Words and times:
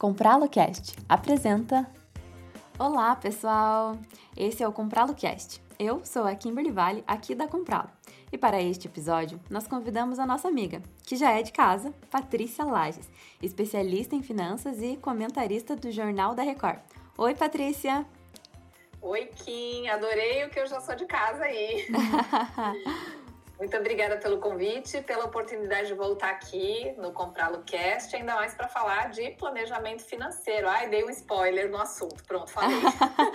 Comprá-lo 0.00 0.48
Cast 0.48 0.96
apresenta. 1.06 1.86
Olá, 2.78 3.14
pessoal! 3.14 3.98
Esse 4.34 4.62
é 4.62 4.66
o 4.66 4.72
Comprá-lo 4.72 5.14
Cast. 5.14 5.60
Eu 5.78 6.02
sou 6.06 6.26
a 6.26 6.34
Kimberly 6.34 6.70
Vale, 6.70 7.04
aqui 7.06 7.34
da 7.34 7.46
Comprá-lo. 7.46 7.90
E 8.32 8.38
para 8.38 8.62
este 8.62 8.88
episódio, 8.88 9.38
nós 9.50 9.66
convidamos 9.68 10.18
a 10.18 10.24
nossa 10.24 10.48
amiga, 10.48 10.82
que 11.02 11.16
já 11.16 11.32
é 11.32 11.42
de 11.42 11.52
casa, 11.52 11.92
Patrícia 12.10 12.64
Lages, 12.64 13.10
especialista 13.42 14.16
em 14.16 14.22
finanças 14.22 14.80
e 14.80 14.96
comentarista 14.96 15.76
do 15.76 15.92
Jornal 15.92 16.34
da 16.34 16.42
Record. 16.42 16.80
Oi, 17.18 17.34
Patrícia! 17.34 18.06
Oi, 19.02 19.26
Kim! 19.26 19.86
Adorei 19.86 20.46
o 20.46 20.48
que 20.48 20.60
eu 20.60 20.66
já 20.66 20.80
sou 20.80 20.96
de 20.96 21.04
casa 21.04 21.44
aí. 21.44 21.86
Muito 23.60 23.76
obrigada 23.76 24.16
pelo 24.16 24.38
convite, 24.38 25.02
pela 25.02 25.26
oportunidade 25.26 25.88
de 25.88 25.94
voltar 25.94 26.30
aqui 26.30 26.94
no 26.96 27.12
Comprá-lo 27.12 27.62
Cast, 27.66 28.16
ainda 28.16 28.34
mais 28.34 28.54
para 28.54 28.66
falar 28.66 29.10
de 29.10 29.32
planejamento 29.32 30.02
financeiro. 30.02 30.66
Ai, 30.66 30.88
dei 30.88 31.04
um 31.04 31.10
spoiler 31.10 31.70
no 31.70 31.76
assunto. 31.76 32.24
Pronto, 32.24 32.50
falei. 32.50 32.78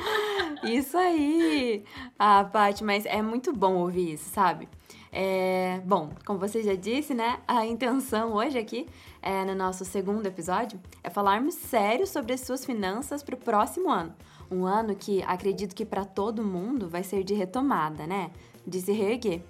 isso 0.66 0.98
aí! 0.98 1.86
Ah, 2.18 2.44
Paty, 2.44 2.84
mas 2.84 3.06
é 3.06 3.22
muito 3.22 3.54
bom 3.54 3.76
ouvir 3.76 4.14
isso, 4.14 4.28
sabe? 4.32 4.68
É, 5.12 5.80
bom, 5.86 6.10
como 6.26 6.40
você 6.40 6.64
já 6.64 6.74
disse, 6.74 7.14
né? 7.14 7.40
A 7.48 7.64
intenção 7.64 8.34
hoje 8.34 8.58
aqui, 8.58 8.90
é, 9.22 9.46
no 9.46 9.54
nosso 9.54 9.86
segundo 9.86 10.26
episódio, 10.26 10.82
é 11.04 11.10
falarmos 11.12 11.54
sério 11.54 12.08
sobre 12.08 12.34
as 12.34 12.42
suas 12.42 12.66
finanças 12.66 13.22
para 13.22 13.36
o 13.36 13.38
próximo 13.38 13.92
ano. 13.92 14.16
Um 14.50 14.66
ano 14.66 14.96
que 14.96 15.22
acredito 15.22 15.76
que 15.76 15.86
para 15.86 16.04
todo 16.04 16.44
mundo 16.44 16.90
vai 16.90 17.04
ser 17.04 17.24
de 17.24 17.36
retomada, 17.36 18.08
né? 18.08 18.32
De 18.66 18.82
se 18.82 18.92
reerguer. 18.92 19.44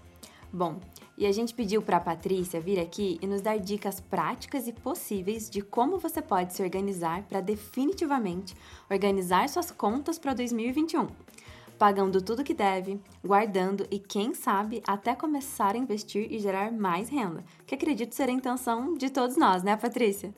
Bom, 0.52 0.80
e 1.18 1.26
a 1.26 1.32
gente 1.32 1.54
pediu 1.54 1.82
para 1.82 1.98
a 1.98 2.02
Patrícia 2.02 2.60
vir 2.60 2.80
aqui 2.80 3.18
e 3.22 3.28
nos 3.28 3.42
dar 3.42 3.58
dicas 3.58 4.00
práticas 4.00 4.68
e 4.68 4.74
possíveis 4.74 5.50
de 5.50 5.62
como 5.62 5.98
você 5.98 6.22
pode 6.22 6.54
se 6.54 6.62
organizar 6.62 7.24
para 7.24 7.42
definitivamente 7.42 8.56
organizar 8.90 9.48
suas 9.50 9.72
contas 9.72 10.20
para 10.20 10.34
2021. 10.34 11.08
Pagando 11.78 12.22
tudo 12.22 12.44
que 12.44 12.54
deve, 12.54 13.00
guardando 13.24 13.86
e, 13.92 14.00
quem 14.00 14.34
sabe, 14.34 14.82
até 14.88 15.14
começar 15.14 15.76
a 15.76 15.78
investir 15.78 16.32
e 16.32 16.40
gerar 16.40 16.72
mais 16.72 17.10
renda, 17.10 17.44
que 17.66 17.76
acredito 17.76 18.16
ser 18.16 18.30
a 18.30 18.32
intenção 18.32 18.94
de 18.94 19.10
todos 19.10 19.36
nós, 19.36 19.62
né, 19.62 19.76
Patrícia? 19.76 20.34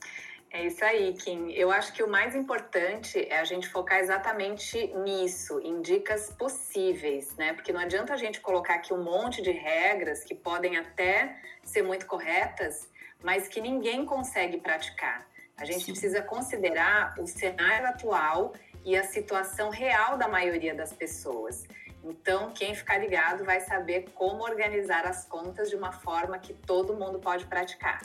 É 0.50 0.64
isso 0.64 0.82
aí, 0.82 1.12
Kim. 1.12 1.50
Eu 1.52 1.70
acho 1.70 1.92
que 1.92 2.02
o 2.02 2.08
mais 2.08 2.34
importante 2.34 3.20
é 3.28 3.38
a 3.38 3.44
gente 3.44 3.68
focar 3.68 3.98
exatamente 3.98 4.86
nisso, 4.94 5.60
em 5.60 5.82
dicas 5.82 6.30
possíveis, 6.30 7.36
né? 7.36 7.52
Porque 7.52 7.72
não 7.72 7.80
adianta 7.80 8.14
a 8.14 8.16
gente 8.16 8.40
colocar 8.40 8.74
aqui 8.74 8.94
um 8.94 9.02
monte 9.02 9.42
de 9.42 9.50
regras 9.50 10.24
que 10.24 10.34
podem 10.34 10.78
até 10.78 11.36
ser 11.62 11.82
muito 11.82 12.06
corretas, 12.06 12.88
mas 13.22 13.46
que 13.46 13.60
ninguém 13.60 14.06
consegue 14.06 14.58
praticar. 14.58 15.26
A 15.56 15.66
gente 15.66 15.84
Sim. 15.84 15.92
precisa 15.92 16.22
considerar 16.22 17.14
o 17.18 17.26
cenário 17.26 17.86
atual 17.86 18.54
e 18.84 18.96
a 18.96 19.04
situação 19.04 19.68
real 19.68 20.16
da 20.16 20.28
maioria 20.28 20.74
das 20.74 20.94
pessoas. 20.94 21.66
Então, 22.02 22.52
quem 22.52 22.74
ficar 22.74 22.96
ligado 22.96 23.44
vai 23.44 23.60
saber 23.60 24.06
como 24.14 24.44
organizar 24.44 25.04
as 25.04 25.26
contas 25.26 25.68
de 25.68 25.76
uma 25.76 25.92
forma 25.92 26.38
que 26.38 26.54
todo 26.54 26.94
mundo 26.94 27.18
pode 27.18 27.44
praticar. 27.44 28.00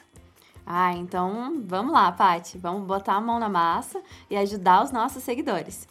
Ah, 0.66 0.94
então 0.94 1.62
vamos 1.66 1.92
lá, 1.92 2.12
Pati. 2.12 2.58
Vamos 2.58 2.88
botar 2.88 3.14
a 3.14 3.22
mão 3.22 3.40
na 3.40 3.50
massa 3.50 4.02
e 4.30 4.38
ajudar 4.38 4.84
os 4.84 4.92
nossos 4.92 5.24
seguidores. 5.24 5.88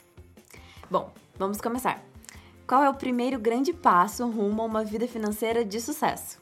Bom, 0.90 1.12
vamos 1.36 1.60
começar. 1.60 2.02
Qual 2.66 2.82
é 2.82 2.88
o 2.88 2.94
primeiro 2.94 3.38
grande 3.38 3.72
passo 3.72 4.26
rumo 4.28 4.62
a 4.62 4.64
uma 4.64 4.84
vida 4.84 5.06
financeira 5.06 5.64
de 5.64 5.80
sucesso? 5.80 6.40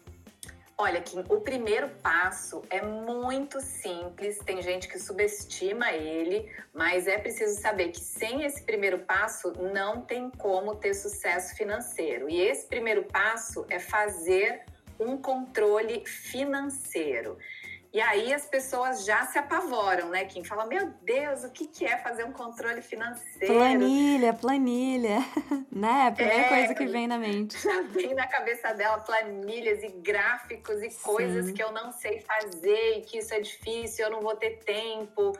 Olha, 0.83 1.00
Kim, 1.03 1.22
o 1.28 1.41
primeiro 1.42 1.91
passo 2.03 2.62
é 2.70 2.81
muito 2.81 3.61
simples. 3.61 4.39
Tem 4.39 4.62
gente 4.62 4.89
que 4.89 4.98
subestima 4.98 5.92
ele, 5.92 6.50
mas 6.72 7.06
é 7.06 7.19
preciso 7.19 7.61
saber 7.61 7.91
que 7.91 8.00
sem 8.00 8.44
esse 8.44 8.62
primeiro 8.62 9.00
passo 9.00 9.53
não 9.75 10.00
tem 10.00 10.31
como 10.31 10.75
ter 10.77 10.94
sucesso 10.94 11.55
financeiro. 11.55 12.31
E 12.31 12.41
esse 12.41 12.66
primeiro 12.66 13.05
passo 13.05 13.66
é 13.69 13.78
fazer 13.78 14.62
um 14.99 15.19
controle 15.19 16.03
financeiro. 16.06 17.37
E 17.93 18.01
aí 18.01 18.33
as 18.33 18.47
pessoas 18.47 19.05
já 19.05 19.27
se 19.27 19.37
apavoram, 19.37 20.11
né? 20.11 20.25
Quem 20.25 20.45
fala, 20.45 20.65
meu 20.65 20.93
Deus, 21.03 21.43
o 21.43 21.51
que, 21.51 21.67
que 21.67 21.84
é 21.84 21.97
fazer 21.97 22.25
um 22.25 22.31
controle 22.31 22.81
financeiro? 22.83 23.53
Planilha, 23.53 24.33
planilha, 24.33 25.19
né? 25.73 26.06
A 26.06 26.12
primeira 26.12 26.43
é, 26.43 26.49
coisa 26.49 26.75
que 26.75 26.87
vem 26.87 27.09
na 27.09 27.19
mente. 27.19 27.61
Já 27.61 27.83
vem 27.83 28.15
na 28.15 28.29
cabeça 28.29 28.73
dela 28.75 28.99
planilhas 28.99 29.83
e 29.83 29.89
gráficos 29.89 30.81
e 30.83 30.91
Sim. 30.91 31.03
coisas 31.03 31.50
que 31.50 31.61
eu 31.61 31.73
não 31.73 31.91
sei 31.91 32.21
fazer 32.21 32.99
e 32.99 33.00
que 33.00 33.19
isso 33.19 33.34
é 33.34 33.41
difícil, 33.41 34.05
eu 34.05 34.11
não 34.12 34.21
vou 34.21 34.37
ter 34.37 34.59
tempo. 34.59 35.37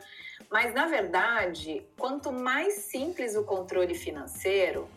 Mas, 0.49 0.73
na 0.73 0.87
verdade, 0.87 1.85
quanto 1.97 2.33
mais 2.33 2.73
simples 2.73 3.37
o 3.37 3.45
controle 3.45 3.95
financeiro, 3.95 4.89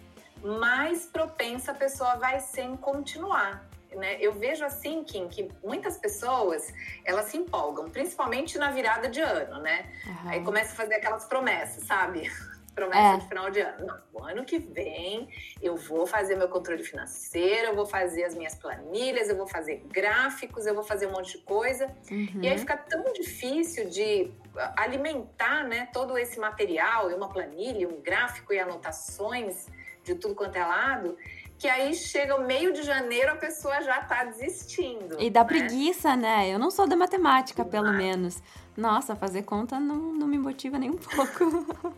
mais 0.43 1.07
propensa 1.07 1.71
a 1.71 1.75
pessoa 1.75 2.17
vai 2.17 2.41
ser 2.41 2.63
em 2.63 2.77
continuar 2.77 3.65
né? 3.97 4.17
Eu 4.21 4.33
vejo 4.33 4.65
assim, 4.65 5.05
Kim, 5.05 5.29
que 5.29 5.49
muitas 5.63 5.97
pessoas 5.99 6.73
elas 7.05 7.27
se 7.27 7.37
empolgam, 7.37 7.91
principalmente 7.91 8.59
na 8.59 8.71
virada 8.71 9.09
de 9.09 9.21
ano, 9.21 9.61
né? 9.61 9.87
Uhum. 10.07 10.31
Aí 10.31 10.43
começa 10.43 10.73
a 10.73 10.77
fazer 10.77 10.95
aquelas 10.95 11.25
promessas, 11.27 11.85
sabe? 11.85 12.31
Promessa 12.75 13.15
é. 13.15 13.17
de 13.19 13.29
final 13.29 13.51
de 13.51 13.61
ano. 13.61 13.87
Não, 13.87 14.25
ano 14.25 14.45
que 14.45 14.59
vem 14.59 15.29
eu 15.63 15.77
vou 15.77 16.07
fazer 16.07 16.35
meu 16.35 16.49
controle 16.49 16.83
financeiro, 16.83 17.69
eu 17.69 17.75
vou 17.75 17.87
fazer 17.87 18.25
as 18.25 18.35
minhas 18.35 18.55
planilhas, 18.57 19.29
eu 19.29 19.37
vou 19.37 19.47
fazer 19.47 19.85
gráficos, 19.87 20.67
eu 20.67 20.75
vou 20.75 20.83
fazer 20.83 21.07
um 21.07 21.13
monte 21.13 21.39
de 21.39 21.45
coisa. 21.45 21.87
Uhum. 22.11 22.41
E 22.43 22.49
aí 22.49 22.59
fica 22.59 22.77
tão 22.77 23.13
difícil 23.13 23.89
de 23.89 24.33
alimentar 24.77 25.63
né, 25.65 25.89
todo 25.93 26.19
esse 26.19 26.39
material, 26.41 27.09
uma 27.09 27.29
planilha, 27.29 27.89
um 27.89 28.01
gráfico 28.01 28.53
e 28.53 28.59
anotações 28.59 29.69
de 30.03 30.15
tudo 30.15 30.35
quanto 30.35 30.57
é 30.57 30.65
lado, 30.65 31.17
que 31.59 31.69
aí 31.69 31.95
chega 31.95 32.37
o 32.37 32.47
meio 32.47 32.73
de 32.73 32.83
janeiro 32.83 33.33
a 33.33 33.37
pessoa 33.37 33.81
já 33.81 34.03
tá 34.03 34.25
desistindo. 34.25 35.21
E 35.21 35.31
dá 35.31 35.41
né? 35.41 35.47
preguiça, 35.47 36.17
né? 36.17 36.49
Eu 36.49 36.59
não 36.59 36.71
sou 36.71 36.87
da 36.87 36.97
matemática, 36.97 37.65
pelo 37.65 37.93
menos. 37.93 38.43
Nossa, 38.77 39.15
fazer 39.15 39.43
conta 39.43 39.79
não, 39.79 39.97
não 40.13 40.27
me 40.27 40.39
motiva 40.39 40.79
nem 40.79 40.91
um 40.91 40.97
pouco. 40.97 41.95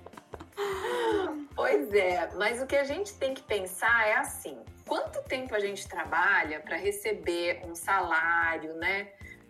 pois 1.56 1.92
é, 1.94 2.30
mas 2.36 2.60
o 2.60 2.66
que 2.66 2.76
a 2.76 2.84
gente 2.84 3.14
tem 3.14 3.34
que 3.34 3.42
pensar 3.42 4.06
é 4.06 4.16
assim: 4.16 4.58
quanto 4.86 5.22
tempo 5.22 5.54
a 5.54 5.60
gente 5.60 5.88
trabalha 5.88 6.60
para 6.60 6.76
receber 6.76 7.62
um 7.66 7.74
salário, 7.74 8.74
né? 8.74 9.08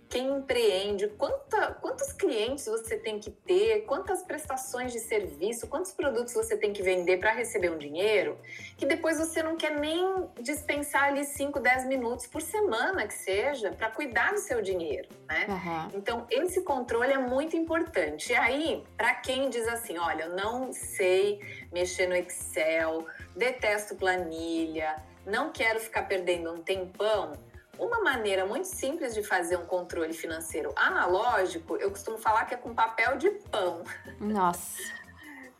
Quem 0.08 0.38
empreende, 0.38 1.08
quanta, 1.08 1.72
quantos 1.80 2.12
clientes 2.12 2.66
você 2.66 2.96
tem 2.96 3.18
que 3.18 3.30
ter, 3.30 3.84
quantas 3.86 4.22
prestações 4.22 4.92
de 4.92 5.00
serviço, 5.00 5.66
quantos 5.66 5.92
produtos 5.92 6.32
você 6.32 6.56
tem 6.56 6.72
que 6.72 6.82
vender 6.82 7.18
para 7.18 7.32
receber 7.32 7.70
um 7.70 7.78
dinheiro, 7.78 8.38
que 8.76 8.86
depois 8.86 9.18
você 9.18 9.42
não 9.42 9.56
quer 9.56 9.78
nem 9.78 10.28
dispensar 10.40 11.04
ali 11.04 11.24
5, 11.24 11.58
10 11.58 11.86
minutos 11.86 12.26
por 12.26 12.40
semana 12.40 13.06
que 13.06 13.14
seja 13.14 13.72
para 13.72 13.90
cuidar 13.90 14.32
do 14.32 14.38
seu 14.38 14.62
dinheiro, 14.62 15.08
né? 15.28 15.46
Uhum. 15.48 15.98
Então, 15.98 16.26
esse 16.30 16.62
controle 16.62 17.12
é 17.12 17.18
muito 17.18 17.56
importante. 17.56 18.32
E 18.32 18.36
aí, 18.36 18.84
para 18.96 19.14
quem 19.14 19.50
diz 19.50 19.66
assim, 19.66 19.98
olha, 19.98 20.24
eu 20.24 20.30
não 20.30 20.72
sei 20.72 21.40
mexer 21.72 22.06
no 22.06 22.14
Excel, 22.14 23.06
detesto 23.34 23.96
planilha, 23.96 24.96
não 25.26 25.50
quero 25.50 25.80
ficar 25.80 26.04
perdendo 26.04 26.52
um 26.52 26.62
tempão, 26.62 27.32
uma 27.78 28.00
maneira 28.00 28.46
muito 28.46 28.66
simples 28.66 29.14
de 29.14 29.22
fazer 29.22 29.56
um 29.56 29.66
controle 29.66 30.12
financeiro 30.12 30.72
analógico, 30.76 31.76
eu 31.76 31.90
costumo 31.90 32.18
falar 32.18 32.44
que 32.44 32.54
é 32.54 32.56
com 32.56 32.74
papel 32.74 33.16
de 33.16 33.30
pão. 33.30 33.84
Nossa. 34.20 34.82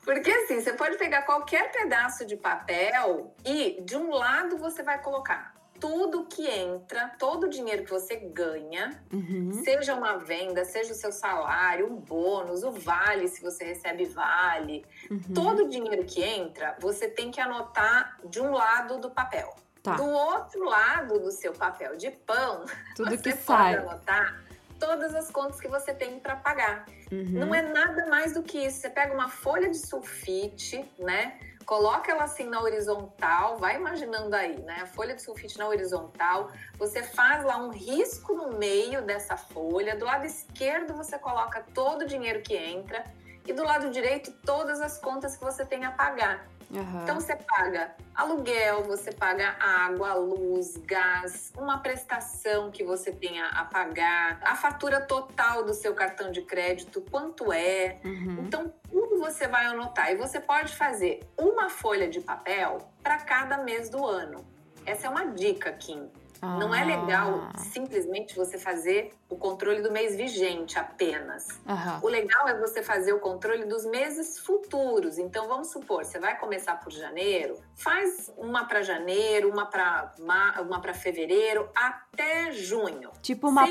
Porque 0.04 0.30
assim, 0.30 0.60
você 0.60 0.72
pode 0.72 0.96
pegar 0.98 1.22
qualquer 1.22 1.72
pedaço 1.72 2.24
de 2.24 2.36
papel 2.36 3.34
e 3.44 3.82
de 3.82 3.96
um 3.96 4.10
lado 4.10 4.56
você 4.56 4.82
vai 4.82 5.02
colocar 5.02 5.56
tudo 5.80 6.24
que 6.26 6.46
entra, 6.46 7.14
todo 7.18 7.44
o 7.44 7.48
dinheiro 7.48 7.84
que 7.84 7.90
você 7.90 8.16
ganha, 8.16 9.02
uhum. 9.12 9.52
seja 9.64 9.94
uma 9.94 10.16
venda, 10.16 10.64
seja 10.64 10.92
o 10.92 10.96
seu 10.96 11.12
salário, 11.12 11.86
um 11.86 11.96
bônus, 11.96 12.62
o 12.62 12.72
vale, 12.72 13.28
se 13.28 13.42
você 13.42 13.64
recebe 13.64 14.04
vale, 14.06 14.84
uhum. 15.10 15.34
todo 15.34 15.64
o 15.64 15.68
dinheiro 15.68 16.04
que 16.04 16.22
entra, 16.22 16.76
você 16.80 17.08
tem 17.08 17.30
que 17.30 17.40
anotar 17.40 18.18
de 18.24 18.40
um 18.40 18.52
lado 18.52 18.98
do 18.98 19.10
papel. 19.10 19.54
Tá. 19.86 19.94
Do 19.94 20.04
outro 20.04 20.64
lado 20.64 21.20
do 21.20 21.30
seu 21.30 21.52
papel 21.52 21.96
de 21.96 22.10
pão, 22.10 22.64
Tudo 22.96 23.10
você 23.10 23.18
que 23.18 23.30
pode 23.30 23.44
sai. 23.44 23.76
anotar 23.76 24.36
todas 24.80 25.14
as 25.14 25.30
contas 25.30 25.60
que 25.60 25.68
você 25.68 25.94
tem 25.94 26.18
para 26.18 26.34
pagar. 26.34 26.86
Uhum. 27.12 27.24
Não 27.30 27.54
é 27.54 27.62
nada 27.62 28.04
mais 28.06 28.34
do 28.34 28.42
que 28.42 28.58
isso. 28.66 28.80
Você 28.80 28.90
pega 28.90 29.14
uma 29.14 29.28
folha 29.28 29.70
de 29.70 29.78
sulfite, 29.78 30.84
né? 30.98 31.38
Coloca 31.64 32.10
ela 32.10 32.24
assim 32.24 32.48
na 32.48 32.60
horizontal, 32.60 33.58
vai 33.58 33.76
imaginando 33.76 34.34
aí, 34.34 34.60
né? 34.62 34.80
A 34.82 34.86
folha 34.86 35.14
de 35.14 35.22
sulfite 35.22 35.56
na 35.56 35.68
horizontal. 35.68 36.50
Você 36.78 37.04
faz 37.04 37.44
lá 37.44 37.56
um 37.56 37.70
risco 37.70 38.34
no 38.34 38.58
meio 38.58 39.02
dessa 39.02 39.36
folha. 39.36 39.94
Do 39.94 40.04
lado 40.04 40.26
esquerdo 40.26 40.94
você 40.94 41.16
coloca 41.16 41.64
todo 41.72 42.02
o 42.02 42.06
dinheiro 42.06 42.42
que 42.42 42.56
entra 42.56 43.04
e 43.46 43.52
do 43.52 43.62
lado 43.62 43.88
direito 43.90 44.32
todas 44.44 44.80
as 44.80 44.98
contas 44.98 45.36
que 45.36 45.44
você 45.44 45.64
tem 45.64 45.84
a 45.84 45.92
pagar. 45.92 46.44
Uhum. 46.70 47.02
Então 47.02 47.20
você 47.20 47.36
paga 47.36 47.94
aluguel, 48.14 48.82
você 48.84 49.12
paga 49.12 49.56
água, 49.60 50.14
luz, 50.14 50.76
gás, 50.78 51.52
uma 51.56 51.78
prestação 51.78 52.70
que 52.70 52.82
você 52.82 53.12
tenha 53.12 53.46
a 53.46 53.64
pagar, 53.64 54.40
a 54.42 54.56
fatura 54.56 55.00
total 55.00 55.64
do 55.64 55.72
seu 55.72 55.94
cartão 55.94 56.32
de 56.32 56.42
crédito, 56.42 57.00
quanto 57.10 57.52
é. 57.52 57.98
Uhum. 58.04 58.44
Então 58.46 58.72
tudo 58.90 59.18
você 59.18 59.46
vai 59.46 59.66
anotar 59.66 60.10
e 60.10 60.16
você 60.16 60.40
pode 60.40 60.74
fazer 60.74 61.20
uma 61.38 61.68
folha 61.68 62.08
de 62.08 62.20
papel 62.20 62.78
para 63.02 63.18
cada 63.18 63.58
mês 63.58 63.88
do 63.88 64.04
ano. 64.04 64.44
Essa 64.84 65.06
é 65.06 65.10
uma 65.10 65.26
dica, 65.26 65.72
Kim. 65.72 66.10
Ah. 66.40 66.58
Não 66.58 66.74
é 66.74 66.84
legal 66.84 67.48
ah. 67.54 67.58
simplesmente 67.58 68.34
você 68.36 68.58
fazer 68.58 69.12
o 69.28 69.36
controle 69.36 69.82
do 69.82 69.90
mês 69.90 70.16
vigente 70.16 70.78
apenas. 70.78 71.48
Uhum. 71.66 71.98
O 72.02 72.08
legal 72.08 72.48
é 72.48 72.58
você 72.58 72.82
fazer 72.82 73.12
o 73.12 73.18
controle 73.18 73.64
dos 73.64 73.84
meses 73.84 74.38
futuros. 74.38 75.18
Então, 75.18 75.48
vamos 75.48 75.70
supor, 75.70 76.04
você 76.04 76.18
vai 76.18 76.38
começar 76.38 76.76
por 76.80 76.92
janeiro, 76.92 77.58
faz 77.74 78.32
uma 78.36 78.64
para 78.64 78.82
janeiro, 78.82 79.50
uma 79.50 79.66
para 79.66 80.14
uma 80.18 80.80
para 80.80 80.94
fevereiro, 80.94 81.68
até 81.74 82.52
junho. 82.52 83.10
Tipo 83.22 83.48
uma, 83.48 83.64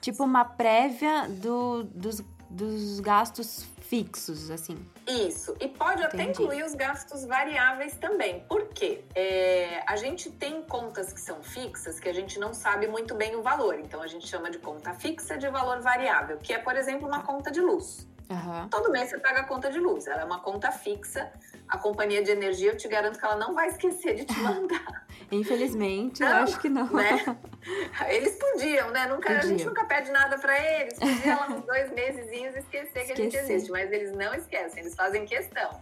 tipo 0.00 0.24
uma 0.24 0.44
prévia 0.44 1.28
do, 1.28 1.84
dos, 1.84 2.22
dos 2.48 3.00
gastos 3.00 3.66
fixos, 3.80 4.50
assim. 4.50 4.76
Isso. 5.06 5.56
E 5.60 5.68
pode 5.68 6.02
Entendi. 6.02 6.22
até 6.22 6.30
incluir 6.30 6.62
os 6.62 6.74
gastos 6.74 7.24
variáveis 7.24 7.96
também. 7.96 8.40
Por 8.40 8.68
quê? 8.68 9.04
É, 9.14 9.82
a 9.86 9.96
gente 9.96 10.30
tem 10.30 10.62
contas 10.62 11.12
que 11.12 11.20
são 11.20 11.42
fixas 11.42 11.98
que 11.98 12.08
a 12.08 12.12
gente 12.12 12.38
não 12.38 12.52
sabe 12.52 12.86
muito 12.86 13.14
bem 13.14 13.34
o 13.36 13.42
valor. 13.42 13.78
Então 13.78 14.02
a 14.02 14.06
gente 14.06 14.26
chama 14.26 14.50
de 14.50 14.58
conta 14.58 14.92
fixa 14.94 15.38
de 15.38 15.48
valor 15.48 15.80
variável, 15.80 16.36
que 16.38 16.52
é, 16.52 16.58
por 16.58 16.76
exemplo, 16.76 17.06
uma 17.08 17.22
conta 17.22 17.50
de 17.50 17.60
luz. 17.60 18.06
Uhum. 18.30 18.68
Todo 18.68 18.90
mês 18.90 19.08
você 19.08 19.18
paga 19.18 19.40
a 19.40 19.44
conta 19.44 19.70
de 19.70 19.78
luz. 19.78 20.06
Ela 20.06 20.22
é 20.22 20.24
uma 20.24 20.40
conta 20.40 20.70
fixa. 20.70 21.32
A 21.66 21.78
companhia 21.78 22.22
de 22.22 22.30
energia, 22.30 22.72
eu 22.72 22.76
te 22.76 22.88
garanto 22.88 23.18
que 23.18 23.24
ela 23.24 23.36
não 23.36 23.54
vai 23.54 23.68
esquecer 23.68 24.14
de 24.14 24.24
te 24.24 24.38
mandar. 24.40 25.06
Infelizmente, 25.30 26.20
não, 26.20 26.42
acho 26.44 26.58
que 26.60 26.68
não. 26.68 26.86
Né? 26.92 27.38
Eles 28.08 28.36
podiam, 28.36 28.90
né? 28.90 29.06
Nunca, 29.06 29.30
a 29.30 29.40
gente 29.40 29.64
nunca 29.64 29.84
pede 29.84 30.10
nada 30.10 30.38
para 30.38 30.58
eles. 30.58 30.98
Podia 30.98 31.36
lá 31.36 31.48
uns 31.48 31.64
dois 31.64 31.90
meses 31.92 32.28
esquecer, 32.58 32.58
esquecer 32.58 33.04
que 33.04 33.12
a 33.12 33.16
gente 33.16 33.36
existe. 33.36 33.70
Mas 33.70 33.92
eles 33.92 34.12
não 34.12 34.34
esquecem, 34.34 34.80
eles 34.80 34.94
fazem 34.94 35.26
questão. 35.26 35.80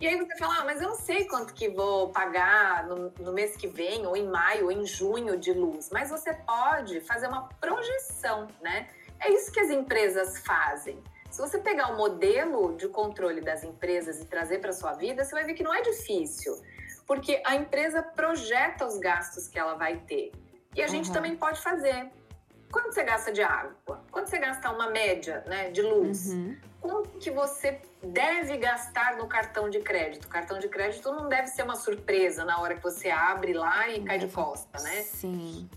E 0.00 0.06
aí 0.06 0.16
você 0.16 0.36
fala, 0.36 0.58
ah, 0.60 0.64
mas 0.64 0.80
eu 0.80 0.88
não 0.88 0.94
sei 0.94 1.24
quanto 1.24 1.52
que 1.52 1.68
vou 1.68 2.10
pagar 2.10 2.86
no, 2.86 3.12
no, 3.18 3.32
mês 3.32 3.56
que 3.56 3.66
vem, 3.66 4.06
ou 4.06 4.16
em 4.16 4.28
maio, 4.28 4.66
ou 4.66 4.72
em 4.72 4.86
junho 4.86 5.36
de 5.36 5.52
luz. 5.52 5.90
Mas 5.92 6.10
você 6.10 6.32
pode 6.32 7.00
fazer 7.00 7.26
uma 7.26 7.48
projeção, 7.60 8.46
né? 8.60 8.88
É 9.20 9.32
isso 9.32 9.50
que 9.50 9.58
as 9.58 9.70
empresas 9.70 10.38
fazem. 10.38 11.02
Se 11.38 11.42
você 11.42 11.58
pegar 11.60 11.92
o 11.92 11.96
modelo 11.96 12.76
de 12.76 12.88
controle 12.88 13.40
das 13.40 13.62
empresas 13.62 14.20
e 14.20 14.24
trazer 14.24 14.58
para 14.58 14.72
sua 14.72 14.94
vida, 14.94 15.24
você 15.24 15.30
vai 15.30 15.44
ver 15.44 15.54
que 15.54 15.62
não 15.62 15.72
é 15.72 15.80
difícil, 15.82 16.60
porque 17.06 17.40
a 17.46 17.54
empresa 17.54 18.02
projeta 18.02 18.84
os 18.84 18.98
gastos 18.98 19.46
que 19.46 19.56
ela 19.56 19.74
vai 19.74 19.98
ter. 19.98 20.32
E 20.74 20.82
a 20.82 20.86
uhum. 20.86 20.90
gente 20.90 21.12
também 21.12 21.36
pode 21.36 21.60
fazer. 21.60 22.10
Quanto 22.72 22.92
você 22.92 23.04
gasta 23.04 23.30
de 23.30 23.40
água? 23.40 24.02
Quanto 24.10 24.28
você 24.28 24.36
gasta 24.36 24.68
uma 24.72 24.90
média 24.90 25.44
né, 25.46 25.70
de 25.70 25.80
luz? 25.80 26.26
Uhum. 26.26 26.56
Quanto 26.80 27.10
que 27.20 27.30
você 27.30 27.80
deve 28.02 28.56
gastar 28.56 29.16
no 29.16 29.28
cartão 29.28 29.70
de 29.70 29.78
crédito? 29.78 30.24
O 30.24 30.28
cartão 30.28 30.58
de 30.58 30.68
crédito 30.68 31.12
não 31.12 31.28
deve 31.28 31.46
ser 31.46 31.62
uma 31.62 31.76
surpresa 31.76 32.44
na 32.44 32.60
hora 32.60 32.74
que 32.74 32.82
você 32.82 33.10
abre 33.10 33.52
lá 33.52 33.88
e 33.88 34.02
cai 34.02 34.18
de 34.18 34.26
costa, 34.26 34.82
né? 34.82 35.02
Sim. 35.02 35.70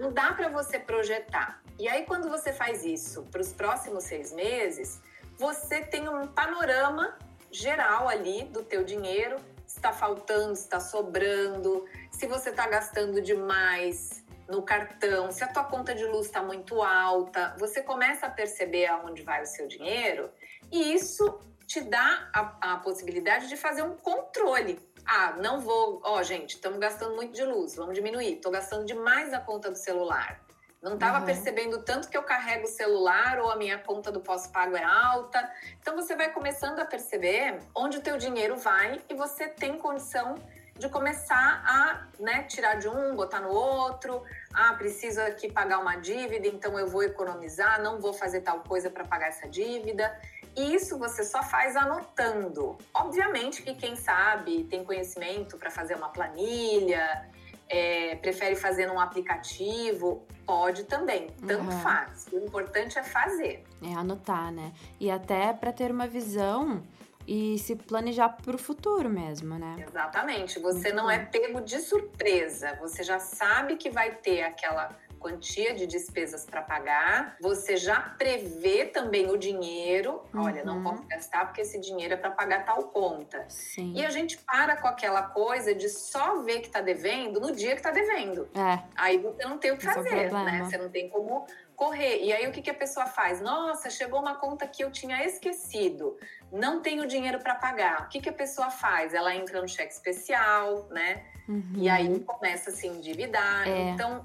Não 0.00 0.12
dá 0.12 0.32
para 0.32 0.48
você 0.48 0.78
projetar. 0.78 1.60
E 1.78 1.88
aí, 1.88 2.04
quando 2.04 2.28
você 2.28 2.52
faz 2.52 2.84
isso 2.84 3.22
para 3.24 3.40
os 3.40 3.52
próximos 3.52 4.04
seis 4.04 4.32
meses, 4.32 5.00
você 5.36 5.80
tem 5.80 6.08
um 6.08 6.26
panorama 6.26 7.16
geral 7.50 8.08
ali 8.08 8.44
do 8.44 8.62
teu 8.62 8.82
dinheiro, 8.82 9.36
está 9.66 9.92
faltando, 9.92 10.52
está 10.52 10.80
sobrando, 10.80 11.84
se 12.10 12.26
você 12.26 12.50
está 12.50 12.66
gastando 12.66 13.20
demais 13.20 14.24
no 14.48 14.62
cartão, 14.62 15.30
se 15.32 15.42
a 15.42 15.48
tua 15.48 15.64
conta 15.64 15.94
de 15.94 16.04
luz 16.04 16.26
está 16.26 16.42
muito 16.42 16.82
alta, 16.82 17.54
você 17.58 17.82
começa 17.82 18.26
a 18.26 18.30
perceber 18.30 18.86
aonde 18.86 19.22
vai 19.22 19.42
o 19.42 19.46
seu 19.46 19.66
dinheiro 19.66 20.30
e 20.70 20.94
isso 20.94 21.40
te 21.66 21.80
dá 21.80 22.30
a, 22.32 22.74
a 22.74 22.76
possibilidade 22.78 23.48
de 23.48 23.56
fazer 23.56 23.82
um 23.82 23.96
controle. 23.96 24.78
Ah, 25.06 25.34
não 25.40 25.60
vou, 25.60 26.00
ó, 26.04 26.18
oh, 26.18 26.22
gente, 26.22 26.56
estamos 26.56 26.78
gastando 26.78 27.14
muito 27.14 27.32
de 27.32 27.44
luz, 27.44 27.76
vamos 27.76 27.94
diminuir. 27.94 28.34
Estou 28.34 28.50
gastando 28.50 28.84
demais 28.84 29.32
a 29.32 29.40
conta 29.40 29.70
do 29.70 29.76
celular. 29.76 30.40
Não 30.82 30.94
estava 30.94 31.20
uhum. 31.20 31.24
percebendo 31.24 31.82
tanto 31.82 32.08
que 32.08 32.16
eu 32.16 32.22
carrego 32.22 32.64
o 32.64 32.68
celular 32.68 33.38
ou 33.40 33.50
a 33.50 33.56
minha 33.56 33.78
conta 33.78 34.12
do 34.12 34.20
pós-pago 34.20 34.76
é 34.76 34.84
alta. 34.84 35.50
Então 35.80 35.96
você 35.96 36.14
vai 36.14 36.30
começando 36.30 36.78
a 36.80 36.84
perceber 36.84 37.58
onde 37.74 37.98
o 37.98 38.00
teu 38.00 38.16
dinheiro 38.16 38.56
vai 38.56 39.00
e 39.08 39.14
você 39.14 39.48
tem 39.48 39.78
condição 39.78 40.36
de 40.78 40.88
começar 40.88 41.62
a 41.64 42.06
né, 42.20 42.42
tirar 42.42 42.74
de 42.74 42.88
um, 42.88 43.16
botar 43.16 43.40
no 43.40 43.48
outro. 43.48 44.22
Ah, 44.52 44.74
preciso 44.74 45.20
aqui 45.22 45.50
pagar 45.50 45.78
uma 45.78 45.96
dívida, 45.96 46.46
então 46.46 46.78
eu 46.78 46.86
vou 46.86 47.02
economizar, 47.02 47.82
não 47.82 47.98
vou 47.98 48.12
fazer 48.12 48.42
tal 48.42 48.60
coisa 48.60 48.90
para 48.90 49.04
pagar 49.04 49.28
essa 49.28 49.48
dívida. 49.48 50.14
E 50.56 50.74
isso 50.74 50.98
você 50.98 51.22
só 51.22 51.42
faz 51.42 51.76
anotando. 51.76 52.78
Obviamente 52.94 53.62
que 53.62 53.74
quem 53.74 53.94
sabe 53.94 54.64
tem 54.64 54.84
conhecimento 54.84 55.58
para 55.58 55.70
fazer 55.70 55.94
uma 55.94 56.08
planilha, 56.08 57.28
é, 57.68 58.16
prefere 58.16 58.56
fazer 58.56 58.86
num 58.86 58.98
aplicativo, 58.98 60.24
pode 60.46 60.84
também, 60.84 61.28
tanto 61.46 61.70
uhum. 61.70 61.80
faz. 61.80 62.26
O 62.32 62.38
importante 62.38 62.98
é 62.98 63.02
fazer. 63.02 63.64
É 63.82 63.92
anotar, 63.94 64.50
né? 64.52 64.72
E 64.98 65.10
até 65.10 65.52
para 65.52 65.72
ter 65.72 65.90
uma 65.90 66.06
visão 66.06 66.82
e 67.26 67.58
se 67.58 67.74
planejar 67.74 68.28
para 68.28 68.54
o 68.54 68.58
futuro 68.58 69.10
mesmo, 69.10 69.58
né? 69.58 69.84
Exatamente. 69.86 70.60
Você 70.60 70.92
Muito 70.92 70.94
não 70.94 71.04
bom. 71.04 71.10
é 71.10 71.18
pego 71.18 71.60
de 71.60 71.80
surpresa. 71.80 72.76
Você 72.80 73.02
já 73.02 73.18
sabe 73.18 73.76
que 73.76 73.90
vai 73.90 74.12
ter 74.12 74.42
aquela 74.42 74.96
quantia 75.18 75.74
de 75.74 75.86
despesas 75.86 76.44
para 76.44 76.62
pagar, 76.62 77.36
você 77.40 77.76
já 77.76 78.00
prevê 78.00 78.86
também 78.86 79.30
o 79.30 79.36
dinheiro. 79.36 80.22
Uhum. 80.32 80.44
Olha, 80.44 80.64
não 80.64 80.82
posso 80.82 81.02
uhum. 81.02 81.08
gastar 81.08 81.46
porque 81.46 81.62
esse 81.62 81.80
dinheiro 81.80 82.14
é 82.14 82.16
para 82.16 82.30
pagar 82.30 82.64
tal 82.64 82.84
conta. 82.84 83.44
Sim. 83.48 83.92
E 83.94 84.04
a 84.04 84.10
gente 84.10 84.38
para 84.38 84.76
com 84.76 84.88
aquela 84.88 85.22
coisa 85.22 85.74
de 85.74 85.88
só 85.88 86.42
ver 86.42 86.60
que 86.60 86.66
está 86.66 86.80
devendo 86.80 87.40
no 87.40 87.52
dia 87.52 87.70
que 87.70 87.80
está 87.80 87.90
devendo. 87.90 88.48
É. 88.54 88.82
Aí 88.96 89.18
você 89.18 89.44
não 89.44 89.58
tem 89.58 89.72
o 89.72 89.76
que 89.76 89.86
Esse 89.86 89.94
fazer, 89.94 90.26
é 90.26 90.28
o 90.28 90.44
né? 90.44 90.64
Você 90.64 90.78
não 90.78 90.88
tem 90.88 91.08
como 91.08 91.46
correr. 91.74 92.22
E 92.22 92.32
aí 92.32 92.46
o 92.48 92.52
que, 92.52 92.62
que 92.62 92.70
a 92.70 92.74
pessoa 92.74 93.06
faz? 93.06 93.40
Nossa, 93.40 93.90
chegou 93.90 94.20
uma 94.20 94.36
conta 94.36 94.66
que 94.66 94.82
eu 94.82 94.90
tinha 94.90 95.24
esquecido, 95.24 96.16
não 96.50 96.80
tenho 96.80 97.06
dinheiro 97.06 97.38
para 97.40 97.54
pagar. 97.54 98.02
O 98.02 98.08
que, 98.08 98.20
que 98.20 98.28
a 98.28 98.32
pessoa 98.32 98.70
faz? 98.70 99.14
Ela 99.14 99.34
entra 99.34 99.60
no 99.60 99.68
cheque 99.68 99.92
especial, 99.92 100.88
né? 100.90 101.24
Uhum. 101.48 101.72
E 101.76 101.88
aí 101.88 102.20
começa 102.20 102.70
a 102.70 102.72
se 102.72 102.86
endividar. 102.86 103.68
É. 103.68 103.90
Então, 103.90 104.24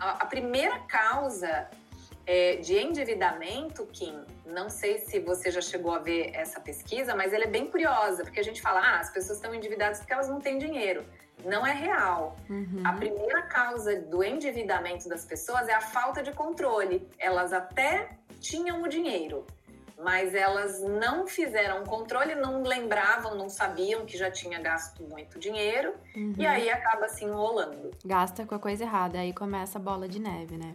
a, 0.00 0.26
primeira 0.26 0.78
causa 0.80 1.68
é, 2.26 2.56
de 2.56 2.76
endividamento, 2.76 3.86
Kim, 3.86 4.24
não 4.46 4.68
sei 4.70 4.98
se 4.98 5.20
você 5.20 5.50
já 5.50 5.60
chegou 5.60 5.92
a 5.94 5.98
ver 5.98 6.30
essa 6.34 6.58
pesquisa, 6.58 7.14
mas 7.14 7.32
ela 7.32 7.44
é 7.44 7.48
bem 7.48 7.66
curiosa, 7.66 8.22
porque 8.24 8.40
a 8.40 8.44
gente 8.44 8.60
fala, 8.62 8.80
ah, 8.80 9.00
as 9.00 9.10
pessoas 9.10 9.38
estão 9.38 9.54
endividadas 9.54 9.98
porque 9.98 10.12
elas 10.12 10.28
não 10.28 10.40
têm 10.40 10.58
dinheiro. 10.58 11.04
Não 11.44 11.66
é 11.66 11.72
real. 11.72 12.36
Uhum. 12.48 12.82
A 12.84 12.92
primeira 12.92 13.42
causa 13.42 13.98
do 14.00 14.22
endividamento 14.22 15.08
das 15.08 15.24
pessoas 15.24 15.68
é 15.68 15.74
a 15.74 15.80
falta 15.80 16.22
de 16.22 16.32
controle. 16.32 17.08
Elas 17.18 17.52
até 17.52 18.10
tinham 18.40 18.82
o 18.82 18.88
dinheiro, 18.88 19.46
mas 20.02 20.34
elas 20.34 20.80
não 20.80 21.26
fizeram 21.26 21.84
controle, 21.84 22.34
não 22.34 22.62
lembravam, 22.62 23.34
não 23.34 23.48
sabiam 23.48 24.04
que 24.06 24.16
já 24.16 24.30
tinha 24.30 24.58
gasto 24.60 25.02
muito 25.02 25.38
dinheiro 25.38 25.94
uhum. 26.16 26.34
e 26.36 26.46
aí 26.46 26.70
acaba 26.70 27.08
se 27.08 27.24
enrolando. 27.24 27.90
Gasta 28.04 28.46
com 28.46 28.54
a 28.54 28.58
coisa 28.58 28.84
errada, 28.84 29.18
aí 29.18 29.32
começa 29.32 29.78
a 29.78 29.80
bola 29.80 30.08
de 30.08 30.18
neve, 30.18 30.56
né? 30.56 30.74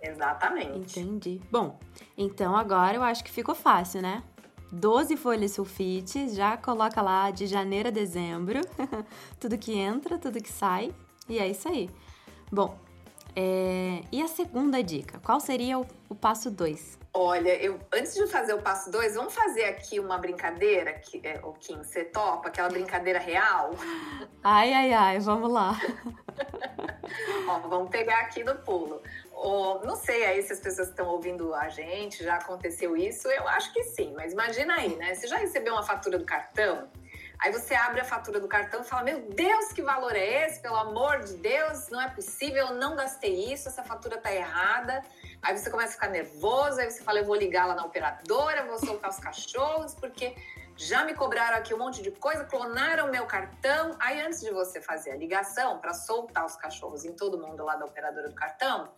Exatamente. 0.00 1.00
Entendi. 1.00 1.40
Bom, 1.50 1.78
então 2.16 2.56
agora 2.56 2.96
eu 2.96 3.02
acho 3.02 3.24
que 3.24 3.30
ficou 3.30 3.54
fácil, 3.54 4.02
né? 4.02 4.22
12 4.70 5.16
folhas 5.16 5.52
sulfite, 5.52 6.28
já 6.28 6.56
coloca 6.56 7.00
lá 7.00 7.30
de 7.30 7.46
janeiro 7.46 7.88
a 7.88 7.92
dezembro, 7.92 8.60
tudo 9.40 9.56
que 9.56 9.78
entra, 9.78 10.18
tudo 10.18 10.42
que 10.42 10.52
sai, 10.52 10.92
e 11.28 11.38
é 11.38 11.48
isso 11.48 11.68
aí. 11.68 11.88
Bom, 12.50 12.78
é... 13.36 14.02
e 14.10 14.22
a 14.22 14.28
segunda 14.28 14.82
dica? 14.82 15.20
Qual 15.20 15.38
seria 15.38 15.78
o, 15.78 15.86
o 16.08 16.14
passo 16.14 16.50
2? 16.50 16.98
Olha, 17.12 17.54
eu 17.62 17.78
antes 17.94 18.14
de 18.14 18.26
fazer 18.26 18.52
o 18.54 18.60
passo 18.60 18.90
2, 18.90 19.14
vamos 19.14 19.34
fazer 19.34 19.64
aqui 19.64 19.98
uma 19.98 20.18
brincadeira, 20.18 20.92
que, 20.94 21.20
é, 21.26 21.40
o 21.42 21.52
Kim, 21.52 21.78
você 21.78 22.04
topa? 22.04 22.48
Aquela 22.48 22.68
brincadeira 22.68 23.18
real? 23.18 23.70
Ai, 24.42 24.72
ai, 24.72 24.92
ai, 24.92 25.18
vamos 25.20 25.50
lá. 25.50 25.78
Ó, 27.48 27.58
vamos 27.68 27.90
pegar 27.90 28.20
aqui 28.20 28.44
no 28.44 28.54
pulo. 28.56 29.02
Oh, 29.32 29.80
não 29.84 29.96
sei 29.96 30.24
aí 30.24 30.42
se 30.42 30.52
as 30.52 30.60
pessoas 30.60 30.88
estão 30.88 31.08
ouvindo 31.08 31.54
a 31.54 31.68
gente, 31.68 32.24
já 32.24 32.36
aconteceu 32.36 32.96
isso? 32.96 33.28
Eu 33.28 33.46
acho 33.48 33.72
que 33.72 33.82
sim, 33.84 34.12
mas 34.14 34.32
imagina 34.32 34.74
aí, 34.74 34.94
né? 34.96 35.14
Você 35.14 35.26
já 35.26 35.36
recebeu 35.36 35.72
uma 35.72 35.82
fatura 35.82 36.18
do 36.18 36.24
cartão? 36.24 36.88
Aí 37.38 37.52
você 37.52 37.74
abre 37.74 38.00
a 38.00 38.04
fatura 38.04 38.40
do 38.40 38.48
cartão 38.48 38.80
e 38.80 38.84
fala: 38.84 39.02
Meu 39.02 39.20
Deus, 39.30 39.72
que 39.72 39.82
valor 39.82 40.14
é 40.14 40.46
esse? 40.46 40.60
Pelo 40.60 40.76
amor 40.76 41.20
de 41.20 41.34
Deus, 41.34 41.88
não 41.88 42.00
é 42.00 42.08
possível, 42.08 42.68
eu 42.68 42.74
não 42.74 42.96
gastei 42.96 43.52
isso, 43.52 43.68
essa 43.68 43.82
fatura 43.82 44.18
tá 44.18 44.32
errada. 44.32 45.02
Aí 45.42 45.56
você 45.56 45.70
começa 45.70 45.90
a 45.90 45.94
ficar 45.94 46.08
nervoso, 46.08 46.80
aí 46.80 46.90
você 46.90 47.02
fala, 47.02 47.18
eu 47.18 47.24
vou 47.24 47.36
ligar 47.36 47.66
lá 47.66 47.74
na 47.74 47.84
operadora, 47.84 48.64
vou 48.64 48.78
soltar 48.78 49.10
os 49.10 49.18
cachorros, 49.18 49.94
porque 49.94 50.34
já 50.76 51.04
me 51.04 51.14
cobraram 51.14 51.56
aqui 51.56 51.72
um 51.72 51.78
monte 51.78 52.02
de 52.02 52.10
coisa, 52.10 52.44
clonaram 52.44 53.10
meu 53.10 53.26
cartão. 53.26 53.96
Aí, 53.98 54.20
antes 54.20 54.40
de 54.40 54.50
você 54.50 54.80
fazer 54.80 55.12
a 55.12 55.16
ligação 55.16 55.78
para 55.78 55.94
soltar 55.94 56.44
os 56.44 56.56
cachorros 56.56 57.04
em 57.04 57.12
todo 57.12 57.38
mundo 57.38 57.64
lá 57.64 57.76
da 57.76 57.86
operadora 57.86 58.28
do 58.28 58.34
cartão, 58.34 58.90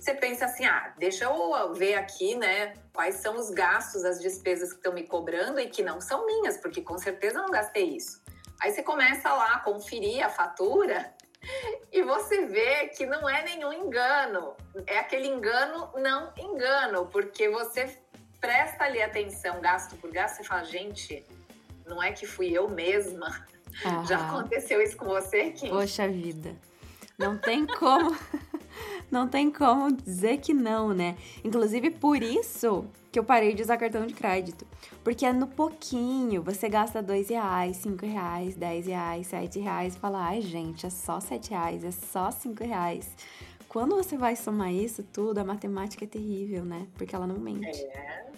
você 0.00 0.14
pensa 0.14 0.46
assim: 0.46 0.64
ah, 0.64 0.94
deixa 0.98 1.24
eu 1.24 1.74
ver 1.74 1.94
aqui, 1.94 2.34
né, 2.34 2.74
quais 2.92 3.16
são 3.16 3.36
os 3.36 3.50
gastos, 3.50 4.04
as 4.04 4.20
despesas 4.20 4.70
que 4.70 4.78
estão 4.78 4.92
me 4.92 5.02
cobrando 5.02 5.60
e 5.60 5.68
que 5.68 5.82
não 5.82 6.00
são 6.00 6.26
minhas, 6.26 6.56
porque 6.56 6.80
com 6.80 6.98
certeza 6.98 7.38
eu 7.38 7.42
não 7.42 7.50
gastei 7.50 7.96
isso. 7.96 8.20
Aí 8.60 8.72
você 8.72 8.82
começa 8.82 9.32
lá 9.32 9.54
a 9.54 9.60
conferir 9.60 10.24
a 10.24 10.28
fatura 10.28 11.12
e 11.92 12.02
você 12.02 12.46
vê 12.46 12.88
que 12.88 13.06
não 13.06 13.28
é 13.28 13.42
nenhum 13.44 13.72
engano. 13.72 14.54
É 14.86 14.98
aquele 14.98 15.28
engano 15.28 15.90
não 15.96 16.32
engano, 16.36 17.06
porque 17.06 17.48
você 17.48 17.98
presta 18.40 18.84
ali 18.84 19.02
atenção 19.02 19.60
gasto 19.60 19.96
por 19.96 20.10
gasto 20.10 20.40
e 20.40 20.44
fala, 20.44 20.64
gente, 20.64 21.24
não 21.86 22.02
é 22.02 22.12
que 22.12 22.26
fui 22.26 22.52
eu 22.52 22.68
mesma. 22.68 23.46
Já 24.08 24.28
aconteceu 24.28 24.80
isso 24.80 24.96
com 24.96 25.06
você, 25.06 25.50
Kim? 25.50 25.70
Poxa 25.70 26.08
vida. 26.08 26.56
Não 27.18 27.36
tem 27.36 27.66
como. 27.66 28.16
não 29.10 29.28
tem 29.28 29.50
como 29.50 29.92
dizer 29.92 30.38
que 30.38 30.54
não, 30.54 30.92
né? 30.94 31.16
Inclusive 31.44 31.90
por 31.90 32.22
isso 32.22 32.84
que 33.10 33.18
eu 33.18 33.24
parei 33.24 33.54
de 33.54 33.62
usar 33.62 33.76
cartão 33.76 34.06
de 34.06 34.14
crédito. 34.14 34.66
Porque 35.02 35.26
é 35.26 35.32
no 35.32 35.46
pouquinho. 35.46 36.42
Você 36.42 36.68
gasta 36.68 37.02
dois 37.02 37.28
reais, 37.28 37.78
cinco 37.78 38.06
reais, 38.06 38.54
dez 38.54 38.86
reais, 38.86 39.26
sete 39.26 39.58
reais. 39.58 39.96
Fala, 39.96 40.26
ai 40.26 40.40
gente, 40.40 40.86
é 40.86 40.90
só 40.90 41.20
sete 41.20 41.50
reais, 41.50 41.84
é 41.84 41.90
só 41.90 42.30
cinco 42.30 42.64
reais. 42.64 43.10
Quando 43.68 43.94
você 43.94 44.16
vai 44.16 44.34
somar 44.34 44.72
isso 44.72 45.02
tudo, 45.12 45.38
a 45.38 45.44
matemática 45.44 46.04
é 46.04 46.08
terrível, 46.08 46.64
né? 46.64 46.86
Porque 46.94 47.14
ela 47.14 47.26
não 47.26 47.38
mente. 47.38 47.80
É. 47.84 48.29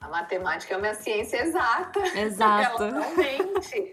A 0.00 0.08
matemática 0.08 0.74
é 0.74 0.76
uma 0.76 0.94
ciência 0.94 1.42
exata. 1.42 2.00
Exato. 2.16 2.82
Ela 2.84 2.92
não 2.92 3.16
mente. 3.16 3.92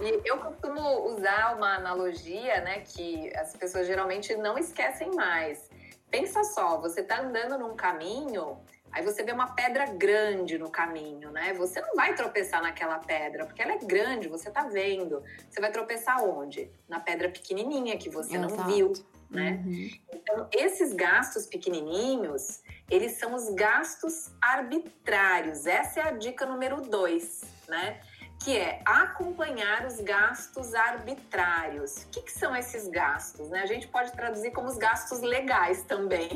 E 0.00 0.20
eu 0.24 0.38
costumo 0.38 1.14
usar 1.14 1.56
uma 1.56 1.76
analogia, 1.76 2.60
né, 2.60 2.80
que 2.80 3.34
as 3.36 3.54
pessoas 3.56 3.86
geralmente 3.86 4.34
não 4.36 4.56
esquecem 4.56 5.10
mais. 5.14 5.68
Pensa 6.10 6.44
só, 6.44 6.80
você 6.80 7.00
está 7.00 7.20
andando 7.20 7.58
num 7.58 7.74
caminho 7.74 8.60
Aí 8.92 9.02
você 9.02 9.22
vê 9.22 9.32
uma 9.32 9.54
pedra 9.54 9.86
grande 9.86 10.58
no 10.58 10.68
caminho, 10.68 11.30
né? 11.30 11.54
Você 11.54 11.80
não 11.80 11.94
vai 11.96 12.14
tropeçar 12.14 12.60
naquela 12.60 12.98
pedra, 12.98 13.46
porque 13.46 13.62
ela 13.62 13.72
é 13.72 13.78
grande, 13.78 14.28
você 14.28 14.50
tá 14.50 14.64
vendo. 14.64 15.22
Você 15.48 15.60
vai 15.62 15.72
tropeçar 15.72 16.22
onde? 16.22 16.70
Na 16.86 17.00
pedra 17.00 17.30
pequenininha 17.30 17.96
que 17.96 18.10
você 18.10 18.36
Exato. 18.36 18.54
não 18.54 18.66
viu, 18.66 18.92
né? 19.30 19.62
Uhum. 19.64 19.90
Então, 20.12 20.48
esses 20.52 20.92
gastos 20.92 21.46
pequenininhos, 21.46 22.62
eles 22.92 23.12
são 23.12 23.34
os 23.34 23.48
gastos 23.54 24.30
arbitrários. 24.38 25.66
Essa 25.66 26.00
é 26.00 26.02
a 26.08 26.10
dica 26.10 26.44
número 26.44 26.82
dois, 26.82 27.40
né? 27.66 27.98
que 28.44 28.58
é 28.58 28.82
acompanhar 28.84 29.86
os 29.86 30.00
gastos 30.00 30.74
arbitrários. 30.74 32.02
O 32.02 32.08
que, 32.08 32.22
que, 32.22 32.32
são 32.32 32.54
esses 32.56 32.88
gastos? 32.88 33.48
Né? 33.48 33.60
A 33.62 33.66
gente 33.66 33.86
pode 33.86 34.10
traduzir 34.12 34.50
como 34.50 34.66
os 34.66 34.76
gastos 34.76 35.20
legais 35.20 35.84
também. 35.84 36.28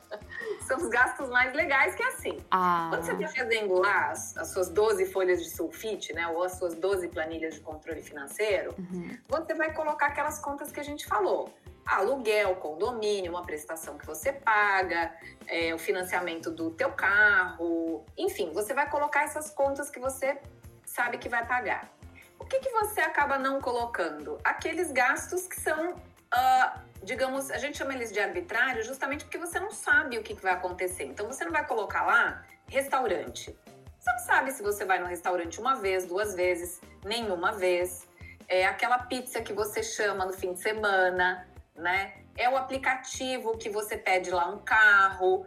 são 0.62 0.76
os 0.76 0.88
gastos 0.88 1.28
mais 1.30 1.52
legais, 1.52 1.96
que 1.96 2.04
é 2.04 2.08
assim. 2.08 2.38
Ah. 2.52 2.86
Quando 2.90 3.02
você 3.02 3.12
está 3.14 3.28
fazendo 3.28 3.74
lá 3.74 4.10
as, 4.10 4.36
as, 4.36 4.52
suas 4.52 4.68
12 4.70 5.06
folhas 5.06 5.42
de 5.42 5.50
sulfite, 5.50 6.12
né? 6.12 6.28
Ou 6.28 6.44
as 6.44 6.52
suas 6.52 6.74
12 6.76 7.08
planilhas 7.08 7.54
de 7.54 7.60
controle 7.60 8.00
financeiro, 8.00 8.72
uhum. 8.78 9.18
você 9.28 9.54
vai 9.54 9.74
colocar 9.74 10.06
aquelas 10.06 10.38
contas 10.38 10.70
que 10.70 10.78
a 10.78 10.84
gente 10.84 11.04
falou 11.04 11.52
aluguel, 11.86 12.56
condomínio, 12.56 13.32
uma 13.32 13.42
prestação 13.42 13.98
que 13.98 14.06
você 14.06 14.32
paga, 14.32 15.14
é, 15.46 15.74
o 15.74 15.78
financiamento 15.78 16.50
do 16.50 16.70
teu 16.70 16.90
carro, 16.92 18.04
enfim, 18.16 18.52
você 18.52 18.72
vai 18.72 18.88
colocar 18.88 19.24
essas 19.24 19.50
contas 19.50 19.90
que 19.90 20.00
você 20.00 20.38
sabe 20.84 21.18
que 21.18 21.28
vai 21.28 21.46
pagar. 21.46 21.90
O 22.38 22.44
que, 22.44 22.60
que 22.60 22.70
você 22.70 23.00
acaba 23.00 23.38
não 23.38 23.60
colocando? 23.60 24.38
Aqueles 24.44 24.90
gastos 24.92 25.46
que 25.46 25.58
são, 25.60 25.92
uh, 25.92 26.80
digamos, 27.02 27.50
a 27.50 27.58
gente 27.58 27.78
chama 27.78 27.94
eles 27.94 28.12
de 28.12 28.20
arbitrário 28.20 28.82
justamente 28.82 29.24
porque 29.24 29.38
você 29.38 29.58
não 29.58 29.70
sabe 29.70 30.18
o 30.18 30.22
que, 30.22 30.34
que 30.34 30.42
vai 30.42 30.52
acontecer. 30.52 31.04
Então 31.04 31.26
você 31.26 31.44
não 31.44 31.52
vai 31.52 31.66
colocar 31.66 32.04
lá 32.04 32.44
restaurante. 32.68 33.56
Você 33.98 34.12
não 34.12 34.18
sabe 34.18 34.52
se 34.52 34.62
você 34.62 34.84
vai 34.84 34.98
no 34.98 35.06
restaurante 35.06 35.58
uma 35.58 35.76
vez, 35.76 36.04
duas 36.04 36.34
vezes, 36.34 36.80
nenhuma 37.04 37.52
vez. 37.52 38.06
É 38.46 38.66
aquela 38.66 38.98
pizza 38.98 39.40
que 39.40 39.52
você 39.52 39.82
chama 39.82 40.26
no 40.26 40.32
fim 40.32 40.52
de 40.52 40.60
semana, 40.60 41.48
né? 41.74 42.14
É 42.36 42.48
o 42.48 42.56
aplicativo 42.56 43.56
que 43.56 43.70
você 43.70 43.96
pede 43.96 44.30
lá 44.30 44.48
um 44.48 44.58
carro. 44.58 45.46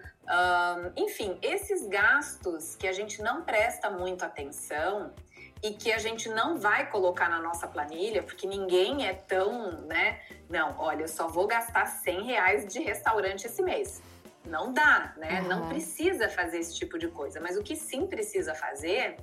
Enfim, 0.95 1.37
esses 1.41 1.87
gastos 1.87 2.75
que 2.75 2.87
a 2.87 2.93
gente 2.93 3.21
não 3.21 3.43
presta 3.43 3.89
muito 3.89 4.23
atenção, 4.23 5.13
e 5.63 5.73
que 5.73 5.91
a 5.91 5.97
gente 5.97 6.29
não 6.29 6.59
vai 6.59 6.89
colocar 6.89 7.27
na 7.29 7.41
nossa 7.41 7.67
planilha, 7.67 8.21
porque 8.21 8.45
ninguém 8.45 9.07
é 9.07 9.13
tão, 9.13 9.81
né? 9.81 10.21
Não, 10.47 10.75
olha, 10.77 11.01
eu 11.01 11.07
só 11.07 11.27
vou 11.27 11.47
gastar 11.47 11.85
100 11.87 12.23
reais 12.25 12.67
de 12.67 12.79
restaurante 12.79 13.45
esse 13.45 13.63
mês. 13.63 14.01
Não 14.45 14.71
dá, 14.71 15.13
né? 15.17 15.41
Uhum. 15.41 15.47
Não 15.47 15.67
precisa 15.67 16.29
fazer 16.29 16.59
esse 16.59 16.75
tipo 16.75 16.97
de 16.97 17.07
coisa. 17.07 17.39
Mas 17.41 17.57
o 17.57 17.63
que 17.63 17.75
sim 17.75 18.05
precisa 18.05 18.53
fazer 18.53 19.17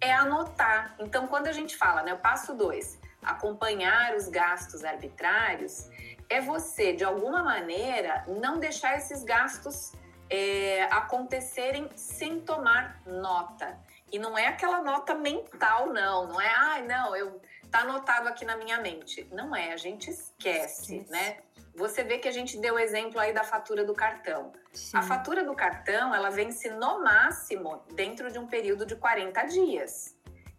é 0.00 0.12
anotar. 0.12 0.96
Então, 0.98 1.28
quando 1.28 1.46
a 1.46 1.52
gente 1.52 1.76
fala, 1.76 2.02
né? 2.02 2.12
O 2.14 2.18
passo 2.18 2.52
dois, 2.52 2.98
acompanhar 3.22 4.14
os 4.16 4.28
gastos 4.28 4.84
arbitrários, 4.84 5.88
é 6.28 6.40
você, 6.40 6.92
de 6.92 7.04
alguma 7.04 7.42
maneira, 7.42 8.24
não 8.26 8.58
deixar 8.58 8.96
esses 8.96 9.22
gastos 9.22 9.92
é, 10.28 10.82
acontecerem 10.84 11.88
sem 11.94 12.40
tomar 12.40 13.00
nota. 13.06 13.78
E 14.12 14.18
não 14.18 14.36
é 14.36 14.46
aquela 14.46 14.82
nota 14.82 15.14
mental, 15.14 15.92
não. 15.92 16.28
Não 16.28 16.40
é, 16.40 16.52
ai, 16.56 16.80
ah, 16.80 16.84
não, 16.84 17.16
eu 17.16 17.40
tá 17.70 17.80
anotado 17.80 18.28
aqui 18.28 18.44
na 18.44 18.56
minha 18.56 18.80
mente. 18.80 19.26
Não 19.32 19.54
é, 19.54 19.72
a 19.72 19.76
gente 19.76 20.10
esquece, 20.10 20.98
Isso. 20.98 21.10
né? 21.10 21.38
Você 21.74 22.02
vê 22.02 22.18
que 22.18 22.26
a 22.26 22.32
gente 22.32 22.58
deu 22.58 22.74
o 22.74 22.78
exemplo 22.78 23.20
aí 23.20 23.34
da 23.34 23.44
fatura 23.44 23.84
do 23.84 23.92
cartão. 23.92 24.52
Sim. 24.72 24.96
A 24.96 25.02
fatura 25.02 25.44
do 25.44 25.54
cartão, 25.54 26.14
ela 26.14 26.30
vence 26.30 26.70
no 26.70 27.02
máximo 27.02 27.82
dentro 27.94 28.30
de 28.30 28.38
um 28.38 28.46
período 28.46 28.86
de 28.86 28.96
40 28.96 29.42
dias. 29.44 30.15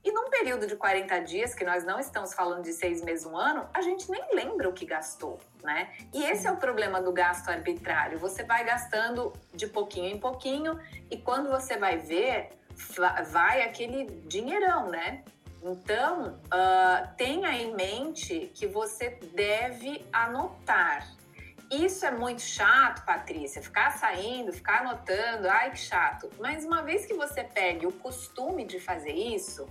E 0.07 0.11
num 0.13 0.29
período 0.29 0.65
de 0.65 0.73
40 0.77 1.19
dias, 1.19 1.53
que 1.53 1.65
nós 1.65 1.83
não 1.83 1.99
estamos 1.99 2.33
falando 2.33 2.63
de 2.63 2.71
seis 2.71 3.03
meses, 3.03 3.25
um 3.25 3.35
ano, 3.35 3.67
a 3.73 3.81
gente 3.81 4.09
nem 4.09 4.23
lembra 4.33 4.69
o 4.69 4.71
que 4.71 4.85
gastou, 4.85 5.37
né? 5.61 5.91
E 6.13 6.23
esse 6.23 6.47
é 6.47 6.51
o 6.51 6.55
problema 6.55 7.01
do 7.01 7.11
gasto 7.11 7.49
arbitrário. 7.49 8.17
Você 8.17 8.41
vai 8.41 8.63
gastando 8.63 9.33
de 9.53 9.67
pouquinho 9.67 10.15
em 10.15 10.17
pouquinho 10.17 10.79
e 11.11 11.17
quando 11.17 11.49
você 11.49 11.75
vai 11.75 11.97
ver, 11.97 12.51
vai 13.29 13.63
aquele 13.63 14.05
dinheirão, 14.25 14.87
né? 14.87 15.25
Então, 15.61 16.39
uh, 16.45 17.15
tenha 17.17 17.51
em 17.51 17.75
mente 17.75 18.49
que 18.55 18.65
você 18.65 19.09
deve 19.33 20.05
anotar. 20.13 21.05
Isso 21.69 22.05
é 22.05 22.11
muito 22.11 22.43
chato, 22.43 23.03
Patrícia, 23.03 23.61
ficar 23.61 23.91
saindo, 23.91 24.53
ficar 24.53 24.79
anotando, 24.79 25.49
ai 25.49 25.71
que 25.71 25.79
chato. 25.79 26.29
Mas 26.39 26.63
uma 26.63 26.81
vez 26.81 27.05
que 27.05 27.13
você 27.13 27.43
pegue 27.43 27.85
o 27.85 27.91
costume 27.91 28.63
de 28.63 28.79
fazer 28.79 29.11
isso, 29.11 29.67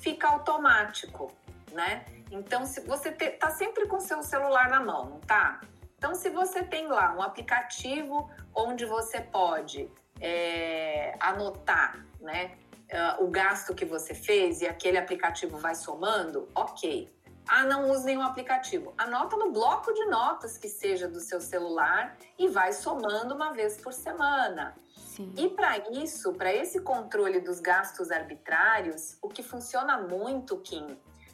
fica 0.00 0.28
automático, 0.28 1.32
né? 1.72 2.04
Então, 2.30 2.66
se 2.66 2.80
você 2.80 3.12
te, 3.12 3.30
tá 3.30 3.50
sempre 3.50 3.86
com 3.86 4.00
seu 4.00 4.22
celular 4.22 4.68
na 4.68 4.80
mão, 4.80 5.04
não 5.06 5.20
tá? 5.20 5.60
Então, 5.96 6.14
se 6.14 6.30
você 6.30 6.62
tem 6.62 6.86
lá 6.86 7.14
um 7.14 7.22
aplicativo 7.22 8.30
onde 8.54 8.86
você 8.86 9.20
pode 9.20 9.90
é, 10.20 11.14
anotar 11.20 12.04
né, 12.20 12.56
uh, 12.90 13.24
o 13.24 13.28
gasto 13.28 13.74
que 13.74 13.84
você 13.84 14.14
fez 14.14 14.62
e 14.62 14.66
aquele 14.66 14.98
aplicativo 14.98 15.58
vai 15.58 15.74
somando, 15.74 16.48
ok. 16.54 17.12
Ah, 17.48 17.64
não 17.64 17.90
use 17.90 18.04
nenhum 18.04 18.22
aplicativo. 18.22 18.94
Anota 18.96 19.36
no 19.36 19.50
bloco 19.50 19.92
de 19.92 20.04
notas 20.04 20.56
que 20.56 20.68
seja 20.68 21.08
do 21.08 21.18
seu 21.18 21.40
celular 21.40 22.16
e 22.38 22.48
vai 22.48 22.72
somando 22.72 23.34
uma 23.34 23.52
vez 23.52 23.76
por 23.76 23.92
semana. 23.92 24.76
Sim. 25.20 25.34
E 25.36 25.48
para 25.50 25.78
isso, 25.92 26.32
para 26.32 26.52
esse 26.52 26.80
controle 26.80 27.40
dos 27.40 27.60
gastos 27.60 28.10
arbitrários, 28.10 29.18
o 29.20 29.28
que 29.28 29.42
funciona 29.42 29.98
muito, 29.98 30.56
Kim, 30.58 30.86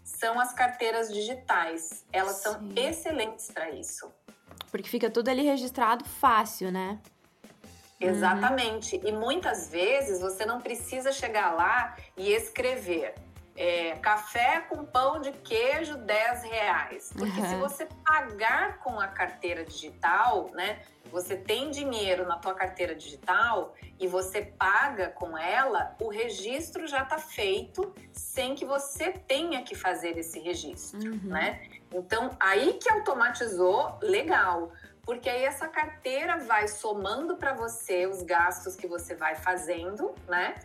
são 0.03 0.41
as 0.41 0.53
carteiras 0.53 1.13
digitais. 1.13 2.05
Elas 2.13 2.37
Sim. 2.37 2.43
são 2.43 2.69
excelentes 2.75 3.51
para 3.51 3.71
isso. 3.71 4.13
Porque 4.71 4.89
fica 4.89 5.09
tudo 5.09 5.29
ali 5.29 5.43
registrado 5.43 6.05
fácil, 6.05 6.73
né? 6.73 6.99
Uhum. 8.01 8.09
Exatamente. 8.09 8.97
Uhum. 8.97 9.09
E 9.09 9.13
muitas 9.13 9.69
vezes 9.69 10.21
você 10.21 10.45
não 10.45 10.61
precisa 10.61 11.13
chegar 11.13 11.53
lá 11.53 11.97
e 12.17 12.33
escrever 12.33 13.15
é, 13.57 13.93
café 13.97 14.61
com 14.69 14.85
pão 14.85 15.21
de 15.21 15.33
queijo 15.33 15.97
10 15.97 16.43
reais. 16.43 17.13
Porque 17.17 17.41
uhum. 17.41 17.49
se 17.49 17.57
você 17.57 17.89
pagar 18.05 18.79
com 18.79 18.99
a 19.01 19.07
carteira 19.07 19.65
digital, 19.65 20.51
né? 20.53 20.83
Você 21.11 21.37
tem 21.37 21.71
dinheiro 21.71 22.27
na 22.27 22.37
tua 22.37 22.55
carteira 22.55 22.95
digital 22.95 23.75
e 23.99 24.07
você 24.07 24.43
paga 24.43 25.09
com 25.09 25.37
ela, 25.37 25.97
o 26.01 26.09
registro 26.09 26.87
já 26.87 27.03
está 27.03 27.19
feito 27.19 27.95
sem 28.13 28.55
que 28.55 28.65
você 28.65 29.13
tenha 29.13 29.63
que 29.63 29.75
fazer 29.75 30.19
esse 30.19 30.39
registro, 30.39 31.11
uhum. 31.11 31.21
né? 31.25 31.63
Então, 31.93 32.37
aí 32.39 32.75
que 32.75 32.91
automatizou, 32.91 33.99
legal. 34.03 34.73
porque 35.03 35.31
aí 35.31 35.45
essa 35.45 35.69
carteira 35.69 36.39
vai 36.39 36.67
somando 36.67 37.37
para 37.37 37.55
você 37.55 38.07
os 38.07 38.23
gastos 38.23 38.75
que 38.75 38.89
você 38.89 39.15
vai 39.15 39.37
fazendo, 39.37 40.13
né? 40.29 40.57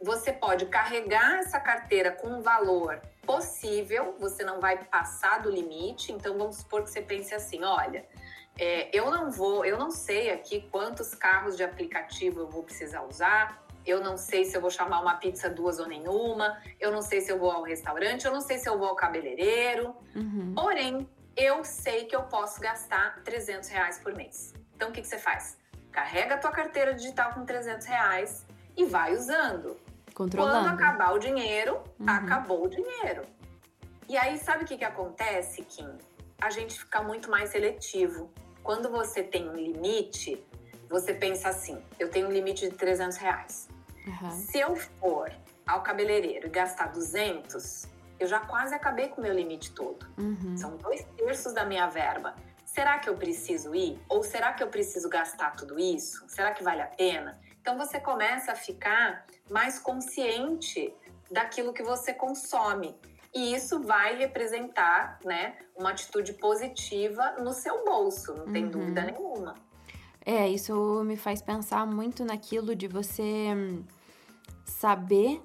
Você 0.00 0.32
pode 0.32 0.66
carregar 0.66 1.40
essa 1.40 1.58
carteira 1.58 2.12
com 2.12 2.28
um 2.28 2.40
valor 2.40 3.00
possível, 3.22 4.14
você 4.18 4.44
não 4.44 4.60
vai 4.60 4.84
passar 4.84 5.42
do 5.42 5.50
limite. 5.50 6.12
Então 6.12 6.38
vamos 6.38 6.58
supor 6.58 6.84
que 6.84 6.90
você 6.90 7.02
pense 7.02 7.34
assim, 7.34 7.64
olha, 7.64 8.06
é, 8.58 8.90
eu 8.92 9.10
não 9.10 9.30
vou, 9.30 9.64
eu 9.64 9.78
não 9.78 9.90
sei 9.90 10.30
aqui 10.30 10.68
quantos 10.70 11.14
carros 11.14 11.56
de 11.56 11.62
aplicativo 11.62 12.40
eu 12.40 12.48
vou 12.48 12.64
precisar 12.64 13.02
usar. 13.02 13.64
Eu 13.86 14.02
não 14.02 14.18
sei 14.18 14.44
se 14.44 14.56
eu 14.56 14.60
vou 14.60 14.70
chamar 14.70 15.00
uma 15.00 15.14
pizza 15.14 15.48
duas 15.48 15.78
ou 15.78 15.86
nenhuma. 15.86 16.60
Eu 16.78 16.90
não 16.90 17.00
sei 17.00 17.20
se 17.20 17.30
eu 17.30 17.38
vou 17.38 17.50
ao 17.50 17.62
restaurante. 17.62 18.26
Eu 18.26 18.32
não 18.32 18.40
sei 18.40 18.58
se 18.58 18.68
eu 18.68 18.76
vou 18.76 18.88
ao 18.88 18.96
cabeleireiro. 18.96 19.94
Uhum. 20.14 20.52
Porém, 20.54 21.08
eu 21.36 21.64
sei 21.64 22.04
que 22.04 22.14
eu 22.14 22.24
posso 22.24 22.60
gastar 22.60 23.22
300 23.22 23.68
reais 23.68 23.98
por 23.98 24.14
mês. 24.14 24.52
Então, 24.74 24.90
o 24.90 24.92
que, 24.92 25.00
que 25.00 25.08
você 25.08 25.18
faz? 25.18 25.56
Carrega 25.92 26.34
a 26.34 26.38
tua 26.38 26.50
carteira 26.50 26.92
digital 26.92 27.32
com 27.32 27.46
300 27.46 27.86
reais 27.86 28.44
e 28.76 28.84
vai 28.84 29.14
usando. 29.14 29.76
Controlando. 30.12 30.66
Quando 30.66 30.74
acabar 30.74 31.14
o 31.14 31.18
dinheiro, 31.18 31.80
uhum. 31.98 32.08
acabou 32.08 32.64
o 32.64 32.68
dinheiro. 32.68 33.22
E 34.08 34.16
aí, 34.18 34.36
sabe 34.36 34.64
o 34.64 34.66
que, 34.66 34.76
que 34.76 34.84
acontece, 34.84 35.62
Kim? 35.62 35.96
A 36.40 36.50
gente 36.50 36.78
fica 36.78 37.02
muito 37.02 37.30
mais 37.30 37.50
seletivo. 37.50 38.30
Quando 38.68 38.90
você 38.90 39.22
tem 39.22 39.48
um 39.48 39.54
limite, 39.54 40.46
você 40.90 41.14
pensa 41.14 41.48
assim: 41.48 41.82
eu 41.98 42.10
tenho 42.10 42.28
um 42.28 42.30
limite 42.30 42.68
de 42.68 42.76
300 42.76 43.16
reais. 43.16 43.66
Uhum. 44.06 44.30
Se 44.30 44.58
eu 44.60 44.76
for 44.76 45.32
ao 45.66 45.82
cabeleireiro 45.82 46.48
e 46.48 46.50
gastar 46.50 46.88
200, 46.88 47.86
eu 48.20 48.26
já 48.26 48.40
quase 48.40 48.74
acabei 48.74 49.08
com 49.08 49.22
o 49.22 49.24
meu 49.24 49.32
limite 49.32 49.72
todo. 49.72 50.06
Uhum. 50.18 50.54
São 50.54 50.76
dois 50.76 51.02
terços 51.16 51.54
da 51.54 51.64
minha 51.64 51.86
verba. 51.86 52.34
Será 52.66 52.98
que 52.98 53.08
eu 53.08 53.16
preciso 53.16 53.74
ir? 53.74 53.98
Ou 54.06 54.22
será 54.22 54.52
que 54.52 54.62
eu 54.62 54.68
preciso 54.68 55.08
gastar 55.08 55.56
tudo 55.56 55.78
isso? 55.78 56.28
Será 56.28 56.52
que 56.52 56.62
vale 56.62 56.82
a 56.82 56.88
pena? 56.88 57.40
Então 57.62 57.78
você 57.78 57.98
começa 57.98 58.52
a 58.52 58.54
ficar 58.54 59.24
mais 59.48 59.78
consciente 59.78 60.94
daquilo 61.30 61.72
que 61.72 61.82
você 61.82 62.12
consome. 62.12 62.94
E 63.34 63.54
isso 63.54 63.80
vai 63.82 64.16
representar 64.16 65.18
né, 65.24 65.56
uma 65.76 65.90
atitude 65.90 66.32
positiva 66.34 67.36
no 67.38 67.52
seu 67.52 67.84
bolso, 67.84 68.34
não 68.34 68.52
tem 68.52 68.64
uhum. 68.64 68.70
dúvida 68.70 69.02
nenhuma. 69.02 69.54
É, 70.24 70.48
isso 70.48 71.02
me 71.04 71.16
faz 71.16 71.40
pensar 71.40 71.86
muito 71.86 72.24
naquilo 72.24 72.74
de 72.74 72.88
você 72.88 73.48
saber 74.64 75.40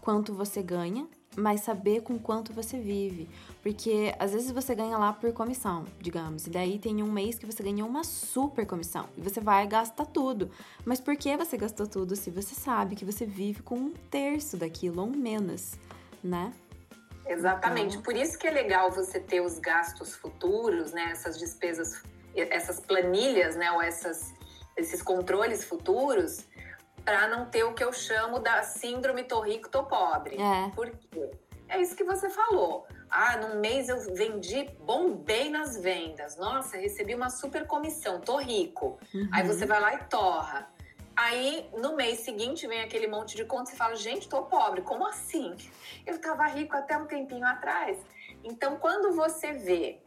quanto 0.00 0.34
você 0.34 0.62
ganha 0.62 1.08
mas 1.36 1.60
saber 1.60 2.00
com 2.00 2.18
quanto 2.18 2.52
você 2.52 2.78
vive. 2.78 3.28
Porque 3.62 4.14
às 4.18 4.32
vezes 4.32 4.50
você 4.50 4.74
ganha 4.74 4.96
lá 4.96 5.12
por 5.12 5.32
comissão, 5.32 5.84
digamos, 6.00 6.46
e 6.46 6.50
daí 6.50 6.78
tem 6.78 7.02
um 7.02 7.12
mês 7.12 7.38
que 7.38 7.46
você 7.46 7.62
ganhou 7.62 7.88
uma 7.88 8.02
super 8.02 8.66
comissão 8.66 9.06
e 9.16 9.20
você 9.20 9.40
vai 9.40 9.66
gastar 9.66 10.06
tudo. 10.06 10.50
Mas 10.84 11.00
por 11.00 11.16
que 11.16 11.36
você 11.36 11.56
gastou 11.56 11.86
tudo 11.86 12.16
se 12.16 12.30
você 12.30 12.54
sabe 12.54 12.96
que 12.96 13.04
você 13.04 13.26
vive 13.26 13.62
com 13.62 13.76
um 13.76 13.92
terço 14.10 14.56
daquilo 14.56 15.02
ou 15.02 15.08
menos, 15.08 15.74
né? 16.24 16.52
Exatamente. 17.26 17.96
Então... 17.96 18.02
Por 18.02 18.16
isso 18.16 18.38
que 18.38 18.46
é 18.46 18.50
legal 18.50 18.90
você 18.90 19.20
ter 19.20 19.40
os 19.40 19.58
gastos 19.58 20.14
futuros, 20.14 20.92
né? 20.92 21.08
Essas 21.10 21.38
despesas, 21.38 22.02
essas 22.34 22.80
planilhas, 22.80 23.56
né? 23.56 23.70
Ou 23.72 23.82
essas, 23.82 24.32
esses 24.76 25.02
controles 25.02 25.64
futuros 25.64 26.46
para 27.04 27.28
não 27.28 27.46
ter 27.46 27.62
o 27.62 27.72
que 27.72 27.84
eu 27.84 27.92
chamo 27.92 28.40
da 28.40 28.64
síndrome 28.64 29.22
tô 29.22 29.40
rico, 29.40 29.68
tô 29.68 29.84
pobre. 29.84 30.36
É. 30.40 30.70
Por 30.74 30.90
quê? 30.90 31.30
É 31.68 31.80
isso 31.80 31.94
que 31.96 32.04
você 32.04 32.28
falou. 32.28 32.86
Ah, 33.08 33.36
num 33.36 33.60
mês 33.60 33.88
eu 33.88 33.98
vendi, 34.14 34.68
bombei 34.80 35.48
nas 35.48 35.76
vendas. 35.76 36.36
Nossa, 36.36 36.76
recebi 36.76 37.14
uma 37.14 37.30
super 37.30 37.66
comissão, 37.66 38.20
tô 38.20 38.36
rico. 38.38 38.98
Uhum. 39.14 39.28
Aí 39.32 39.46
você 39.46 39.64
vai 39.66 39.80
lá 39.80 39.94
e 39.94 40.04
torra. 40.04 40.68
Aí, 41.16 41.70
no 41.74 41.96
mês 41.96 42.20
seguinte, 42.20 42.66
vem 42.66 42.82
aquele 42.82 43.06
monte 43.06 43.36
de 43.36 43.44
contas 43.46 43.72
e 43.72 43.76
fala: 43.76 43.96
gente, 43.96 44.28
tô 44.28 44.42
pobre. 44.42 44.82
Como 44.82 45.06
assim? 45.06 45.56
Eu 46.06 46.20
tava 46.20 46.46
rico 46.46 46.76
até 46.76 46.96
um 46.98 47.06
tempinho 47.06 47.46
atrás. 47.46 47.98
Então, 48.44 48.76
quando 48.76 49.16
você 49.16 49.52
vê 49.52 49.98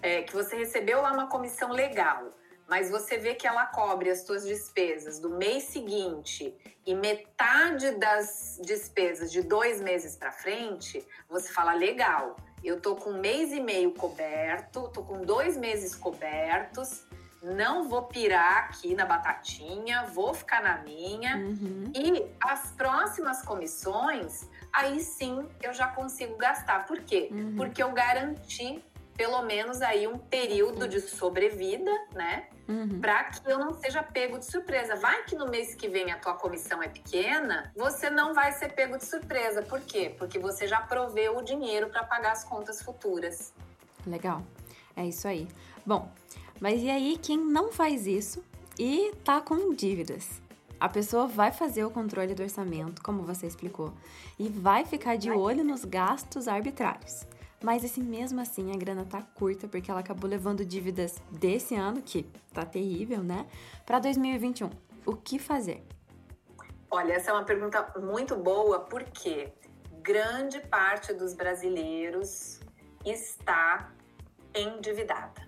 é, 0.00 0.22
que 0.22 0.32
você 0.32 0.56
recebeu 0.56 1.02
lá 1.02 1.12
uma 1.12 1.28
comissão 1.28 1.70
legal, 1.70 2.30
mas 2.66 2.90
você 2.90 3.18
vê 3.18 3.34
que 3.34 3.46
ela 3.46 3.66
cobre 3.66 4.08
as 4.08 4.24
suas 4.24 4.46
despesas 4.46 5.18
do 5.18 5.28
mês 5.28 5.64
seguinte 5.64 6.56
e 6.86 6.94
metade 6.94 7.90
das 7.92 8.58
despesas 8.62 9.30
de 9.30 9.42
dois 9.42 9.82
meses 9.82 10.16
para 10.16 10.32
frente, 10.32 11.06
você 11.28 11.52
fala 11.52 11.74
legal. 11.74 12.36
Eu 12.62 12.80
tô 12.80 12.96
com 12.96 13.10
um 13.10 13.20
mês 13.20 13.52
e 13.52 13.60
meio 13.60 13.92
coberto, 13.92 14.88
tô 14.88 15.02
com 15.02 15.20
dois 15.20 15.58
meses 15.58 15.94
cobertos, 15.94 17.06
não 17.44 17.88
vou 17.88 18.02
pirar 18.02 18.64
aqui 18.64 18.94
na 18.94 19.04
batatinha, 19.04 20.04
vou 20.04 20.32
ficar 20.32 20.62
na 20.62 20.78
minha. 20.78 21.36
Uhum. 21.36 21.92
E 21.94 22.26
as 22.40 22.70
próximas 22.72 23.42
comissões, 23.42 24.48
aí 24.72 25.00
sim 25.00 25.46
eu 25.62 25.72
já 25.72 25.88
consigo 25.88 26.36
gastar. 26.36 26.86
Por 26.86 27.00
quê? 27.00 27.28
Uhum. 27.30 27.56
Porque 27.56 27.82
eu 27.82 27.92
garanti 27.92 28.82
pelo 29.16 29.42
menos 29.42 29.80
aí 29.80 30.08
um 30.08 30.18
período 30.18 30.88
de 30.88 31.00
sobrevida, 31.00 31.90
né? 32.12 32.48
Uhum. 32.66 33.00
Para 33.00 33.24
que 33.24 33.48
eu 33.48 33.58
não 33.58 33.72
seja 33.74 34.02
pego 34.02 34.38
de 34.38 34.46
surpresa. 34.46 34.96
Vai 34.96 35.22
que 35.24 35.36
no 35.36 35.46
mês 35.48 35.74
que 35.74 35.88
vem 35.88 36.10
a 36.10 36.18
tua 36.18 36.34
comissão 36.34 36.82
é 36.82 36.88
pequena, 36.88 37.72
você 37.76 38.10
não 38.10 38.34
vai 38.34 38.52
ser 38.52 38.72
pego 38.72 38.96
de 38.96 39.04
surpresa. 39.04 39.62
Por 39.62 39.80
quê? 39.80 40.14
Porque 40.18 40.38
você 40.38 40.66
já 40.66 40.80
proveu 40.80 41.36
o 41.36 41.42
dinheiro 41.42 41.88
para 41.90 42.02
pagar 42.02 42.32
as 42.32 42.42
contas 42.42 42.82
futuras. 42.82 43.52
Legal. 44.06 44.42
É 44.96 45.04
isso 45.06 45.28
aí. 45.28 45.48
Bom, 45.86 46.10
mas 46.60 46.82
e 46.82 46.90
aí 46.90 47.18
quem 47.20 47.36
não 47.36 47.72
faz 47.72 48.06
isso 48.06 48.42
e 48.78 49.12
tá 49.24 49.40
com 49.40 49.74
dívidas? 49.74 50.42
A 50.80 50.88
pessoa 50.88 51.26
vai 51.26 51.52
fazer 51.52 51.84
o 51.84 51.90
controle 51.90 52.34
do 52.34 52.42
orçamento, 52.42 53.02
como 53.02 53.22
você 53.22 53.46
explicou, 53.46 53.92
e 54.38 54.48
vai 54.48 54.84
ficar 54.84 55.16
de 55.16 55.30
olho 55.30 55.64
nos 55.64 55.84
gastos 55.84 56.48
arbitrários. 56.48 57.26
Mas 57.62 57.84
assim, 57.84 58.02
mesmo 58.02 58.40
assim, 58.40 58.72
a 58.72 58.76
grana 58.76 59.06
tá 59.06 59.22
curta 59.22 59.66
porque 59.66 59.90
ela 59.90 60.00
acabou 60.00 60.28
levando 60.28 60.64
dívidas 60.64 61.16
desse 61.30 61.74
ano, 61.74 62.02
que 62.02 62.24
tá 62.52 62.64
terrível, 62.64 63.22
né? 63.22 63.46
Para 63.86 63.98
2021. 64.00 64.68
O 65.06 65.16
que 65.16 65.38
fazer? 65.38 65.82
Olha, 66.90 67.14
essa 67.14 67.30
é 67.30 67.32
uma 67.34 67.44
pergunta 67.44 67.92
muito 67.98 68.36
boa 68.36 68.80
porque 68.80 69.52
grande 70.02 70.60
parte 70.60 71.14
dos 71.14 71.32
brasileiros 71.32 72.60
está 73.04 73.90
endividada. 74.54 75.43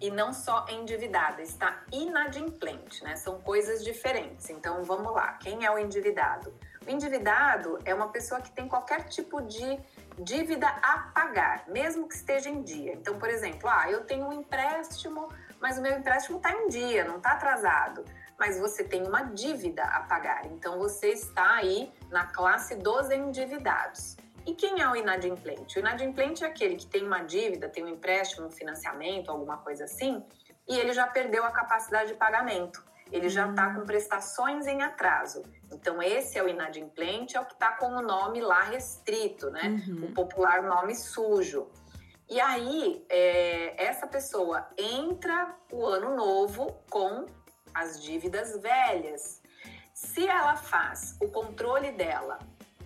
E 0.00 0.10
não 0.10 0.32
só 0.32 0.66
endividada, 0.68 1.42
está 1.42 1.82
inadimplente, 1.92 3.02
né? 3.02 3.16
São 3.16 3.40
coisas 3.40 3.84
diferentes. 3.84 4.48
Então 4.50 4.84
vamos 4.84 5.12
lá, 5.12 5.32
quem 5.34 5.64
é 5.64 5.70
o 5.70 5.78
endividado? 5.78 6.54
O 6.86 6.90
endividado 6.90 7.78
é 7.84 7.92
uma 7.92 8.08
pessoa 8.08 8.40
que 8.40 8.50
tem 8.50 8.68
qualquer 8.68 9.04
tipo 9.08 9.42
de 9.42 9.78
dívida 10.18 10.68
a 10.68 11.10
pagar, 11.14 11.64
mesmo 11.68 12.08
que 12.08 12.14
esteja 12.14 12.48
em 12.48 12.62
dia. 12.62 12.94
Então, 12.94 13.18
por 13.18 13.28
exemplo, 13.28 13.68
ah, 13.68 13.90
eu 13.90 14.04
tenho 14.04 14.26
um 14.26 14.32
empréstimo, 14.32 15.28
mas 15.60 15.78
o 15.78 15.82
meu 15.82 15.96
empréstimo 15.96 16.38
está 16.38 16.52
em 16.52 16.68
dia, 16.68 17.04
não 17.04 17.18
está 17.18 17.32
atrasado. 17.32 18.04
Mas 18.38 18.58
você 18.58 18.84
tem 18.84 19.06
uma 19.06 19.22
dívida 19.22 19.82
a 19.82 20.00
pagar, 20.00 20.46
então 20.46 20.78
você 20.78 21.08
está 21.08 21.56
aí 21.56 21.92
na 22.10 22.24
classe 22.26 22.76
dos 22.76 23.10
endividados. 23.10 24.16
E 24.48 24.54
quem 24.54 24.80
é 24.80 24.90
o 24.90 24.96
inadimplente? 24.96 25.78
O 25.78 25.80
inadimplente 25.80 26.42
é 26.42 26.46
aquele 26.46 26.76
que 26.76 26.86
tem 26.86 27.04
uma 27.04 27.20
dívida, 27.20 27.68
tem 27.68 27.84
um 27.84 27.88
empréstimo, 27.88 28.46
um 28.46 28.50
financiamento, 28.50 29.30
alguma 29.30 29.58
coisa 29.58 29.84
assim, 29.84 30.24
e 30.66 30.78
ele 30.78 30.94
já 30.94 31.06
perdeu 31.06 31.44
a 31.44 31.50
capacidade 31.50 32.12
de 32.12 32.18
pagamento 32.18 32.82
ele 33.10 33.28
já 33.28 33.48
está 33.48 33.74
com 33.74 33.86
prestações 33.86 34.66
em 34.66 34.82
atraso. 34.82 35.42
Então, 35.72 36.02
esse 36.02 36.38
é 36.38 36.42
o 36.42 36.48
inadimplente, 36.48 37.36
é 37.36 37.40
o 37.40 37.46
que 37.46 37.54
está 37.54 37.72
com 37.72 37.86
o 37.86 38.02
nome 38.02 38.40
lá 38.40 38.62
restrito, 38.64 39.50
né? 39.50 39.82
Uhum. 39.88 40.06
O 40.06 40.12
popular 40.12 40.62
nome 40.62 40.94
sujo. 40.94 41.68
E 42.28 42.38
aí, 42.38 43.04
é, 43.08 43.82
essa 43.82 44.06
pessoa 44.06 44.68
entra 44.76 45.56
o 45.72 45.86
ano 45.86 46.14
novo 46.14 46.78
com 46.90 47.24
as 47.72 48.02
dívidas 48.02 48.60
velhas. 48.60 49.42
Se 49.94 50.28
ela 50.28 50.56
faz 50.56 51.16
o 51.20 51.28
controle 51.28 51.92
dela 51.92 52.38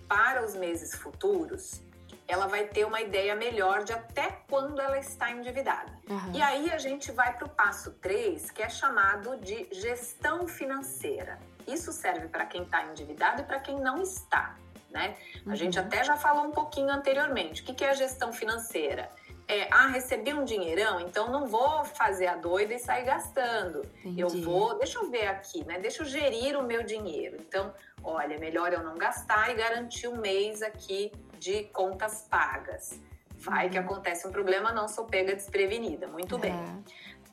para 0.07 0.43
os 0.43 0.55
meses 0.55 0.95
futuros, 0.95 1.81
ela 2.27 2.47
vai 2.47 2.65
ter 2.65 2.85
uma 2.85 3.01
ideia 3.01 3.35
melhor 3.35 3.83
de 3.83 3.93
até 3.93 4.39
quando 4.49 4.79
ela 4.79 4.97
está 4.97 5.31
endividada. 5.31 5.91
Uhum. 6.09 6.31
E 6.33 6.41
aí 6.41 6.71
a 6.71 6.77
gente 6.77 7.11
vai 7.11 7.35
para 7.35 7.45
o 7.45 7.49
passo 7.49 7.91
3, 7.91 8.51
que 8.51 8.61
é 8.61 8.69
chamado 8.69 9.37
de 9.37 9.67
gestão 9.71 10.47
financeira. 10.47 11.39
Isso 11.67 11.91
serve 11.91 12.27
para 12.27 12.45
quem 12.45 12.63
está 12.63 12.83
endividado 12.85 13.41
e 13.41 13.45
para 13.45 13.59
quem 13.59 13.79
não 13.79 14.01
está. 14.01 14.55
Né? 14.89 15.17
Uhum. 15.45 15.51
A 15.51 15.55
gente 15.55 15.79
até 15.79 16.03
já 16.03 16.15
falou 16.15 16.45
um 16.45 16.51
pouquinho 16.51 16.89
anteriormente. 16.89 17.61
O 17.61 17.65
que 17.65 17.83
é 17.83 17.89
a 17.89 17.93
gestão 17.93 18.31
financeira? 18.31 19.11
É, 19.47 19.67
ah, 19.71 19.87
recebi 19.87 20.33
um 20.33 20.45
dinheirão, 20.45 20.99
então 21.01 21.29
não 21.29 21.47
vou 21.47 21.83
fazer 21.83 22.27
a 22.27 22.35
doida 22.35 22.73
e 22.73 22.79
sair 22.79 23.03
gastando. 23.03 23.85
Entendi. 23.99 24.21
Eu 24.21 24.29
vou, 24.29 24.77
deixa 24.77 24.99
eu 24.99 25.09
ver 25.09 25.27
aqui, 25.27 25.65
né? 25.65 25.79
Deixa 25.79 26.01
eu 26.01 26.05
gerir 26.05 26.57
o 26.57 26.63
meu 26.63 26.83
dinheiro. 26.83 27.37
Então, 27.39 27.73
olha, 28.03 28.37
melhor 28.37 28.71
eu 28.71 28.81
não 28.81 28.95
gastar 28.95 29.51
e 29.51 29.55
garantir 29.55 30.07
um 30.07 30.17
mês 30.17 30.61
aqui 30.61 31.11
de 31.37 31.65
contas 31.65 32.25
pagas. 32.29 32.99
Vai 33.35 33.65
uhum. 33.65 33.71
que 33.71 33.77
acontece 33.77 34.25
um 34.25 34.31
problema, 34.31 34.71
não 34.71 34.87
sou 34.87 35.05
pega 35.05 35.35
desprevenida. 35.35 36.07
Muito 36.07 36.37
bem. 36.37 36.53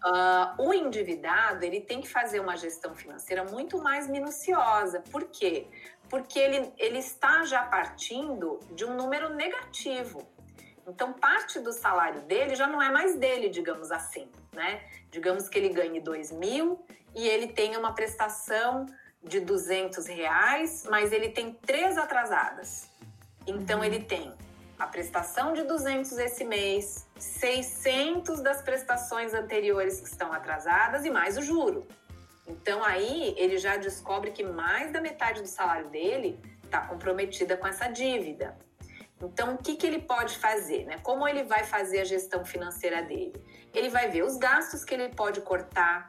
Uh, 0.04 0.62
o 0.66 0.74
endividado 0.74 1.64
ele 1.64 1.80
tem 1.80 2.00
que 2.00 2.08
fazer 2.08 2.40
uma 2.40 2.56
gestão 2.56 2.94
financeira 2.94 3.44
muito 3.44 3.78
mais 3.78 4.08
minuciosa. 4.08 5.00
Por 5.12 5.24
quê? 5.24 5.66
Porque 6.08 6.38
ele, 6.38 6.72
ele 6.76 6.98
está 6.98 7.44
já 7.44 7.62
partindo 7.62 8.58
de 8.72 8.84
um 8.84 8.94
número 8.94 9.28
negativo. 9.28 10.26
Então, 10.90 11.12
parte 11.12 11.60
do 11.60 11.72
salário 11.72 12.20
dele 12.22 12.56
já 12.56 12.66
não 12.66 12.82
é 12.82 12.90
mais 12.90 13.14
dele, 13.14 13.48
digamos 13.48 13.92
assim, 13.92 14.28
né? 14.52 14.82
Digamos 15.08 15.48
que 15.48 15.56
ele 15.56 15.68
ganhe 15.68 16.00
2 16.00 16.32
mil 16.32 16.84
e 17.14 17.28
ele 17.28 17.46
tenha 17.46 17.78
uma 17.78 17.94
prestação 17.94 18.86
de 19.22 19.38
200 19.38 20.06
reais, 20.06 20.84
mas 20.90 21.12
ele 21.12 21.28
tem 21.28 21.52
três 21.52 21.96
atrasadas. 21.96 22.90
Então, 23.46 23.78
uhum. 23.78 23.84
ele 23.84 24.00
tem 24.00 24.34
a 24.78 24.86
prestação 24.86 25.52
de 25.52 25.62
200 25.62 26.18
esse 26.18 26.44
mês, 26.44 27.06
600 27.16 28.40
das 28.40 28.60
prestações 28.60 29.32
anteriores 29.32 30.00
que 30.00 30.08
estão 30.08 30.32
atrasadas 30.32 31.04
e 31.04 31.10
mais 31.10 31.38
o 31.38 31.42
juro. 31.42 31.86
Então, 32.48 32.82
aí 32.82 33.32
ele 33.38 33.58
já 33.58 33.76
descobre 33.76 34.32
que 34.32 34.42
mais 34.42 34.90
da 34.90 35.00
metade 35.00 35.40
do 35.40 35.46
salário 35.46 35.88
dele 35.88 36.40
está 36.64 36.80
comprometida 36.80 37.56
com 37.56 37.68
essa 37.68 37.86
dívida. 37.86 38.58
Então, 39.22 39.54
o 39.54 39.58
que, 39.58 39.76
que 39.76 39.86
ele 39.86 40.00
pode 40.00 40.38
fazer? 40.38 40.84
Né? 40.86 40.98
Como 41.02 41.28
ele 41.28 41.44
vai 41.44 41.64
fazer 41.64 42.00
a 42.00 42.04
gestão 42.04 42.44
financeira 42.44 43.02
dele? 43.02 43.34
Ele 43.74 43.88
vai 43.88 44.08
ver 44.08 44.24
os 44.24 44.36
gastos 44.36 44.84
que 44.84 44.94
ele 44.94 45.10
pode 45.10 45.40
cortar. 45.42 46.08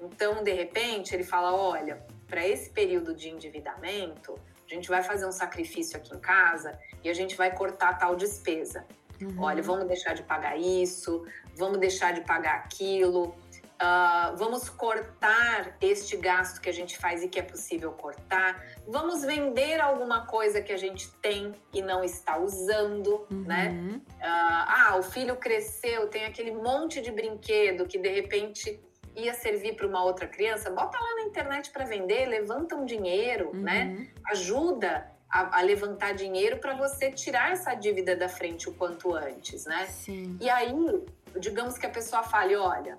Então, 0.00 0.42
de 0.42 0.52
repente, 0.52 1.14
ele 1.14 1.22
fala: 1.22 1.54
olha, 1.54 2.04
para 2.26 2.46
esse 2.46 2.70
período 2.70 3.14
de 3.14 3.28
endividamento, 3.28 4.34
a 4.70 4.74
gente 4.74 4.88
vai 4.88 5.02
fazer 5.02 5.26
um 5.26 5.32
sacrifício 5.32 5.96
aqui 5.96 6.14
em 6.14 6.18
casa 6.18 6.78
e 7.04 7.08
a 7.08 7.14
gente 7.14 7.36
vai 7.36 7.54
cortar 7.54 7.98
tal 7.98 8.16
despesa. 8.16 8.84
Uhum. 9.20 9.40
Olha, 9.40 9.62
vamos 9.62 9.86
deixar 9.86 10.14
de 10.14 10.22
pagar 10.22 10.58
isso, 10.58 11.24
vamos 11.54 11.78
deixar 11.78 12.12
de 12.12 12.22
pagar 12.22 12.56
aquilo. 12.56 13.34
Uh, 13.82 14.36
vamos 14.36 14.68
cortar 14.68 15.76
este 15.80 16.16
gasto 16.16 16.60
que 16.60 16.70
a 16.70 16.72
gente 16.72 16.96
faz 16.96 17.20
e 17.24 17.28
que 17.28 17.40
é 17.40 17.42
possível 17.42 17.90
cortar. 17.90 18.64
Vamos 18.86 19.24
vender 19.24 19.80
alguma 19.80 20.24
coisa 20.24 20.62
que 20.62 20.72
a 20.72 20.76
gente 20.76 21.10
tem 21.14 21.52
e 21.74 21.82
não 21.82 22.04
está 22.04 22.38
usando, 22.38 23.26
uhum. 23.28 23.42
né? 23.44 24.00
Uh, 24.00 24.22
ah, 24.22 24.96
o 25.00 25.02
filho 25.02 25.34
cresceu, 25.34 26.06
tem 26.06 26.24
aquele 26.24 26.52
monte 26.52 27.00
de 27.00 27.10
brinquedo 27.10 27.84
que 27.84 27.98
de 27.98 28.08
repente 28.08 28.80
ia 29.16 29.34
servir 29.34 29.74
para 29.74 29.88
uma 29.88 30.04
outra 30.04 30.28
criança. 30.28 30.70
Bota 30.70 30.96
lá 30.96 31.16
na 31.16 31.22
internet 31.22 31.70
para 31.72 31.84
vender, 31.84 32.26
levanta 32.26 32.76
um 32.76 32.84
dinheiro, 32.84 33.50
né? 33.52 33.86
uhum. 33.86 33.94
né? 33.94 34.08
Ajuda 34.30 35.10
a, 35.28 35.58
a 35.58 35.62
levantar 35.62 36.14
dinheiro 36.14 36.58
para 36.58 36.76
você 36.76 37.10
tirar 37.10 37.50
essa 37.50 37.74
dívida 37.74 38.14
da 38.14 38.28
frente 38.28 38.68
o 38.68 38.74
quanto 38.74 39.12
antes, 39.12 39.64
né? 39.64 39.86
Sim. 39.86 40.38
E 40.40 40.48
aí, 40.48 40.72
digamos 41.36 41.76
que 41.76 41.84
a 41.84 41.90
pessoa 41.90 42.22
fale, 42.22 42.54
olha 42.54 42.96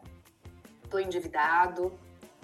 estou 0.93 0.99
endividado 0.99 1.91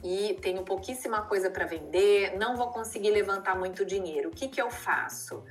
e 0.03 0.37
tenho 0.41 0.63
pouquíssima 0.63 1.21
coisa 1.21 1.51
para 1.51 1.65
vender, 1.65 2.35
não 2.37 2.55
vou 2.55 2.69
conseguir 2.69 3.11
levantar 3.11 3.55
muito 3.55 3.85
dinheiro. 3.85 4.29
O 4.29 4.31
que, 4.31 4.47
que 4.47 4.59
eu 4.61 4.71
faço? 4.71 5.43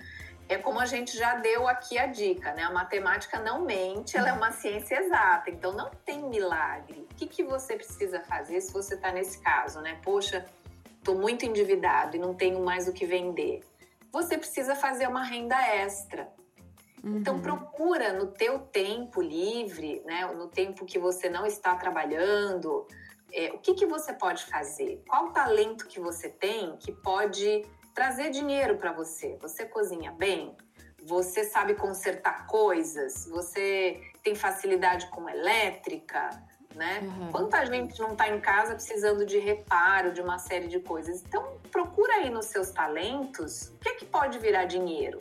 É 0.48 0.56
como 0.56 0.80
a 0.80 0.86
gente 0.86 1.16
já 1.16 1.34
deu 1.34 1.68
aqui 1.68 1.98
a 1.98 2.06
dica, 2.06 2.52
né? 2.54 2.62
A 2.62 2.70
matemática 2.70 3.38
não 3.38 3.64
mente, 3.64 4.16
ela 4.16 4.30
é 4.30 4.32
uma 4.32 4.50
ciência 4.50 4.96
exata, 4.96 5.50
então 5.50 5.72
não 5.72 5.90
tem 6.06 6.26
milagre. 6.26 7.06
O 7.10 7.14
que, 7.14 7.26
que 7.26 7.44
você 7.44 7.76
precisa 7.76 8.20
fazer 8.20 8.60
se 8.62 8.72
você 8.72 8.94
está 8.94 9.12
nesse 9.12 9.40
caso, 9.42 9.80
né? 9.82 10.00
Poxa, 10.02 10.46
estou 10.96 11.14
muito 11.14 11.44
endividado 11.44 12.16
e 12.16 12.18
não 12.18 12.34
tenho 12.34 12.64
mais 12.64 12.88
o 12.88 12.92
que 12.94 13.04
vender. 13.04 13.60
Você 14.10 14.38
precisa 14.38 14.74
fazer 14.74 15.06
uma 15.06 15.22
renda 15.22 15.54
extra. 15.66 16.26
Então, 16.98 17.10
uhum. 17.10 17.18
Então 17.18 17.40
procura 17.40 18.12
no 18.12 18.26
teu 18.26 18.58
tempo 18.58 19.20
livre, 19.20 20.02
né, 20.04 20.26
no 20.34 20.48
tempo 20.48 20.84
que 20.84 20.98
você 20.98 21.28
não 21.28 21.46
está 21.46 21.74
trabalhando, 21.76 22.86
é, 23.32 23.52
o 23.52 23.58
que, 23.58 23.74
que 23.74 23.86
você 23.86 24.12
pode 24.12 24.44
fazer? 24.46 25.02
Qual 25.06 25.30
talento 25.32 25.86
que 25.86 26.00
você 26.00 26.28
tem 26.28 26.76
que 26.76 26.92
pode 26.92 27.64
trazer 27.94 28.30
dinheiro 28.30 28.76
para 28.76 28.92
você? 28.92 29.36
Você 29.40 29.64
cozinha 29.66 30.12
bem? 30.12 30.56
Você 31.02 31.44
sabe 31.44 31.74
consertar 31.74 32.46
coisas? 32.46 33.26
Você 33.26 34.00
tem 34.22 34.34
facilidade 34.34 35.08
com 35.10 35.28
elétrica? 35.28 36.30
Né? 36.74 37.00
Uhum. 37.02 37.32
Quanta 37.32 37.64
gente 37.64 37.98
não 37.98 38.12
está 38.12 38.28
em 38.28 38.40
casa 38.40 38.74
precisando 38.74 39.26
de 39.26 39.38
reparo 39.38 40.12
de 40.12 40.20
uma 40.20 40.38
série 40.38 40.68
de 40.68 40.78
coisas? 40.80 41.22
Então 41.26 41.58
procura 41.72 42.14
aí 42.14 42.30
nos 42.30 42.46
seus 42.46 42.70
talentos 42.70 43.68
o 43.68 43.78
que, 43.78 43.88
é 43.88 43.94
que 43.94 44.04
pode 44.04 44.38
virar 44.38 44.64
dinheiro. 44.64 45.18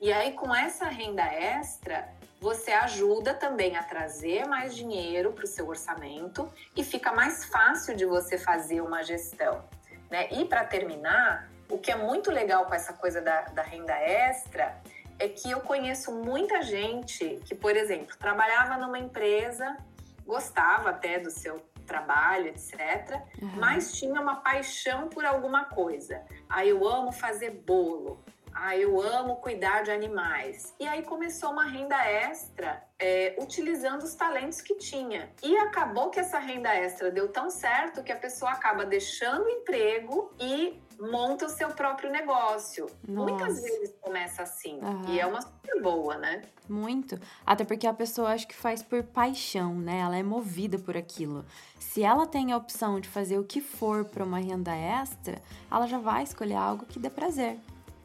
E 0.00 0.12
aí, 0.12 0.32
com 0.32 0.54
essa 0.54 0.86
renda 0.86 1.22
extra, 1.22 2.08
você 2.40 2.72
ajuda 2.72 3.32
também 3.32 3.76
a 3.76 3.82
trazer 3.82 4.46
mais 4.46 4.76
dinheiro 4.76 5.32
para 5.32 5.44
o 5.44 5.48
seu 5.48 5.66
orçamento 5.66 6.50
e 6.76 6.84
fica 6.84 7.12
mais 7.12 7.44
fácil 7.44 7.96
de 7.96 8.04
você 8.04 8.36
fazer 8.36 8.82
uma 8.82 9.02
gestão. 9.02 9.64
Né? 10.10 10.28
E 10.30 10.44
para 10.44 10.64
terminar, 10.64 11.48
o 11.70 11.78
que 11.78 11.90
é 11.90 11.96
muito 11.96 12.30
legal 12.30 12.66
com 12.66 12.74
essa 12.74 12.92
coisa 12.92 13.20
da, 13.20 13.42
da 13.42 13.62
renda 13.62 13.94
extra 13.94 14.78
é 15.18 15.28
que 15.28 15.50
eu 15.50 15.60
conheço 15.60 16.12
muita 16.12 16.62
gente 16.62 17.40
que, 17.46 17.54
por 17.54 17.76
exemplo, 17.76 18.14
trabalhava 18.18 18.76
numa 18.76 18.98
empresa, 18.98 19.76
gostava 20.26 20.90
até 20.90 21.18
do 21.18 21.30
seu 21.30 21.64
trabalho, 21.86 22.48
etc., 22.48 23.20
uhum. 23.40 23.56
mas 23.56 23.92
tinha 23.92 24.20
uma 24.20 24.36
paixão 24.36 25.08
por 25.08 25.24
alguma 25.24 25.64
coisa. 25.64 26.22
Ah, 26.48 26.64
eu 26.64 26.86
amo 26.86 27.12
fazer 27.12 27.50
bolo. 27.50 28.22
Ah, 28.54 28.76
eu 28.76 29.00
amo 29.00 29.36
cuidar 29.36 29.82
de 29.82 29.90
animais. 29.90 30.72
E 30.78 30.86
aí 30.86 31.02
começou 31.02 31.50
uma 31.50 31.64
renda 31.64 31.96
extra 32.06 32.82
é, 32.98 33.36
utilizando 33.38 34.02
os 34.02 34.14
talentos 34.14 34.60
que 34.60 34.76
tinha. 34.76 35.30
E 35.42 35.56
acabou 35.56 36.10
que 36.10 36.20
essa 36.20 36.38
renda 36.38 36.74
extra 36.74 37.10
deu 37.10 37.28
tão 37.28 37.50
certo 37.50 38.02
que 38.02 38.12
a 38.12 38.16
pessoa 38.16 38.52
acaba 38.52 38.86
deixando 38.86 39.44
o 39.44 39.48
emprego 39.50 40.32
e 40.38 40.80
monta 41.00 41.46
o 41.46 41.48
seu 41.48 41.68
próprio 41.70 42.10
negócio. 42.10 42.86
Nossa. 43.06 43.30
Muitas 43.30 43.60
vezes 43.60 43.94
começa 44.00 44.42
assim. 44.42 44.78
Uhum. 44.80 45.04
E 45.08 45.20
é 45.20 45.26
uma 45.26 45.42
super 45.42 45.82
boa, 45.82 46.16
né? 46.16 46.42
Muito. 46.68 47.18
Até 47.44 47.64
porque 47.64 47.86
a 47.86 47.92
pessoa 47.92 48.32
acho 48.32 48.46
que 48.46 48.54
faz 48.54 48.82
por 48.82 49.02
paixão, 49.02 49.74
né? 49.74 49.98
Ela 49.98 50.16
é 50.16 50.22
movida 50.22 50.78
por 50.78 50.96
aquilo. 50.96 51.44
Se 51.78 52.02
ela 52.02 52.26
tem 52.26 52.52
a 52.52 52.56
opção 52.56 53.00
de 53.00 53.08
fazer 53.08 53.38
o 53.38 53.44
que 53.44 53.60
for 53.60 54.04
para 54.04 54.24
uma 54.24 54.38
renda 54.38 54.74
extra, 54.74 55.40
ela 55.70 55.86
já 55.86 55.98
vai 55.98 56.22
escolher 56.22 56.56
algo 56.56 56.86
que 56.86 56.98
dê 56.98 57.10
prazer. 57.10 57.58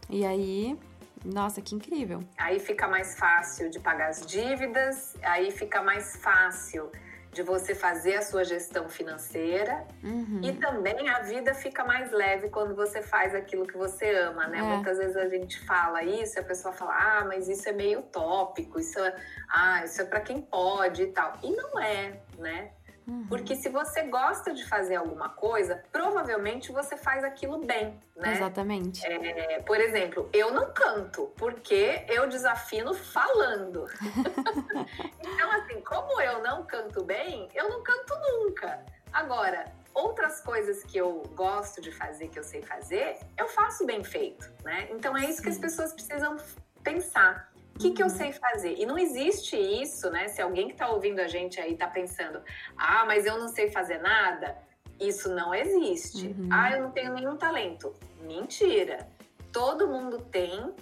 E 0.10 0.26
aí, 0.26 0.78
nossa, 1.24 1.62
que 1.62 1.76
incrível. 1.76 2.24
Aí 2.38 2.60
fica 2.60 2.88
mais 2.88 3.18
fácil 3.18 3.70
de 3.70 3.80
pagar 3.80 4.10
as 4.10 4.26
dívidas, 4.26 5.16
aí 5.22 5.52
fica 5.52 5.82
mais 5.82 6.16
fácil 6.18 6.92
de 7.32 7.44
você 7.44 7.76
fazer 7.76 8.16
a 8.16 8.22
sua 8.24 8.44
gestão 8.44 8.90
financeira 8.90 9.86
uhum. 10.04 10.42
e 10.44 10.52
também 10.54 11.10
a 11.10 11.20
vida 11.20 11.54
fica 11.54 11.84
mais 11.84 12.12
leve 12.12 12.50
quando 12.50 12.76
você 12.76 13.04
faz 13.04 13.36
aquilo 13.36 13.68
que 13.68 13.78
você 13.78 14.10
ama, 14.16 14.48
né? 14.48 14.58
É. 14.58 14.62
Muitas 14.62 14.98
vezes 14.98 15.16
a 15.16 15.30
gente 15.30 15.60
fala 15.66 16.04
isso 16.04 16.38
e 16.38 16.40
a 16.40 16.44
pessoa 16.44 16.74
fala, 16.74 16.96
ah, 16.96 17.26
mas 17.26 17.48
isso 17.48 17.70
é 17.70 17.72
meio 17.72 18.00
utópico, 18.00 18.80
isso 18.80 19.00
é, 19.00 19.16
ah, 19.48 19.86
isso 19.86 20.02
é 20.02 20.06
para 20.06 20.22
quem 20.22 20.42
pode 20.42 21.04
e 21.04 21.08
tal. 21.08 21.34
E 21.44 21.52
não 21.52 21.80
é, 21.80 22.20
né? 22.38 22.72
Uhum. 23.10 23.26
Porque 23.28 23.56
se 23.56 23.70
você 23.70 24.04
gosta 24.04 24.54
de 24.54 24.64
fazer 24.66 24.96
alguma 24.98 25.30
coisa, 25.30 25.84
provavelmente 25.92 26.72
você 26.72 26.96
faz 26.96 27.24
aquilo 27.24 27.58
bem, 27.66 28.00
né? 28.16 28.36
Exatamente. 28.36 29.04
É, 29.06 29.62
por 29.62 29.80
exemplo, 29.80 30.30
eu 30.32 30.54
não 30.54 30.72
canto, 30.72 31.34
porque 31.36 32.06
eu 32.08 32.28
desafino 32.28 32.94
falando. 32.94 33.88
então, 35.20 35.52
assim, 35.54 35.82
como 35.82 36.22
eu 36.22 36.44
não 36.44 36.64
canto 36.66 37.04
bem, 37.04 37.50
eu 37.56 37.68
não 37.68 37.82
canto 37.82 38.14
nunca. 38.16 38.86
Agora, 39.12 39.66
outras 39.94 40.40
coisas 40.42 40.84
que 40.84 40.98
eu 40.98 41.24
gosto 41.36 41.82
de 41.82 41.92
fazer, 41.92 42.28
que 42.28 42.38
eu 42.38 42.44
sei 42.44 42.62
fazer, 42.62 43.18
eu 43.36 43.48
faço 43.48 43.88
bem 43.88 44.04
feito, 44.04 44.52
né? 44.64 44.88
Então 44.92 45.18
é 45.18 45.26
isso 45.26 45.42
que 45.42 45.50
as 45.50 45.58
pessoas 45.58 45.94
precisam 45.94 46.38
pensar. 46.84 47.49
O 47.80 47.82
que, 47.82 47.92
que 47.92 48.04
eu 48.04 48.08
uhum. 48.08 48.14
sei 48.14 48.34
fazer? 48.34 48.76
E 48.78 48.86
não 48.86 48.98
existe 48.98 49.56
isso, 49.56 50.10
né? 50.10 50.28
Se 50.28 50.42
alguém 50.42 50.68
que 50.68 50.74
está 50.74 50.90
ouvindo 50.90 51.22
a 51.22 51.30
gente 51.30 51.62
aí 51.62 51.72
está 51.72 51.88
pensando, 51.88 52.42
ah, 52.76 53.06
mas 53.06 53.26
eu 53.26 53.40
não 53.40 53.48
sei 53.48 53.72
fazer 53.72 54.00
nada, 54.00 54.58
isso 55.00 55.34
não 55.34 55.56
existe. 55.56 56.28
Uhum. 56.28 56.50
Ah, 56.52 56.74
eu 56.74 56.84
não 56.84 56.92
tenho 56.92 57.14
nenhum 57.14 57.38
talento. 57.38 57.96
Mentira. 58.20 59.08
Todo 59.54 59.88
mundo 59.88 60.20
tem, 60.20 60.76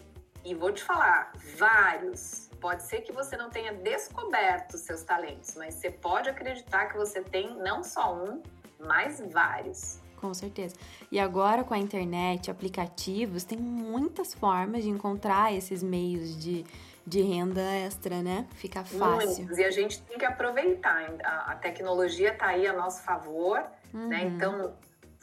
e 0.44 0.56
vou 0.56 0.72
te 0.72 0.84
falar, 0.84 1.34
vários. 1.56 2.50
Pode 2.60 2.82
ser 2.82 3.02
que 3.02 3.12
você 3.12 3.38
não 3.38 3.52
tenha 3.52 3.74
descoberto 3.74 4.76
seus 4.76 5.04
talentos, 5.04 5.54
mas 5.56 5.76
você 5.76 5.92
pode 5.92 6.32
acreditar 6.32 6.88
que 6.88 6.98
você 6.98 7.22
tem 7.22 7.56
não 7.60 7.84
só 7.84 8.16
um, 8.16 8.42
mas 8.80 9.22
vários. 9.22 10.02
Com 10.18 10.34
certeza. 10.34 10.76
E 11.12 11.20
agora 11.20 11.64
com 11.64 11.74
a 11.74 11.78
internet, 11.78 12.50
aplicativos, 12.50 13.44
tem 13.44 13.58
muitas 13.58 14.34
formas 14.34 14.84
de 14.84 14.90
encontrar 14.90 15.54
esses 15.54 15.84
meios 15.84 16.36
de, 16.38 16.66
de 17.06 17.22
renda 17.22 17.62
extra, 17.62 18.22
né? 18.22 18.48
Fica 18.56 18.84
fácil. 18.84 19.44
Muitos. 19.44 19.58
E 19.58 19.64
a 19.64 19.72
gente 19.72 20.02
tem 20.02 20.18
que 20.18 20.26
aproveitar. 20.26 21.16
A, 21.24 21.52
a 21.52 21.56
tecnologia 21.56 22.34
está 22.34 22.48
aí 22.48 22.66
a 22.66 22.74
nosso 22.74 23.04
favor, 23.04 23.60
né? 23.60 23.70
uhum. 23.94 24.08
né? 24.08 24.24
Então, 24.24 24.76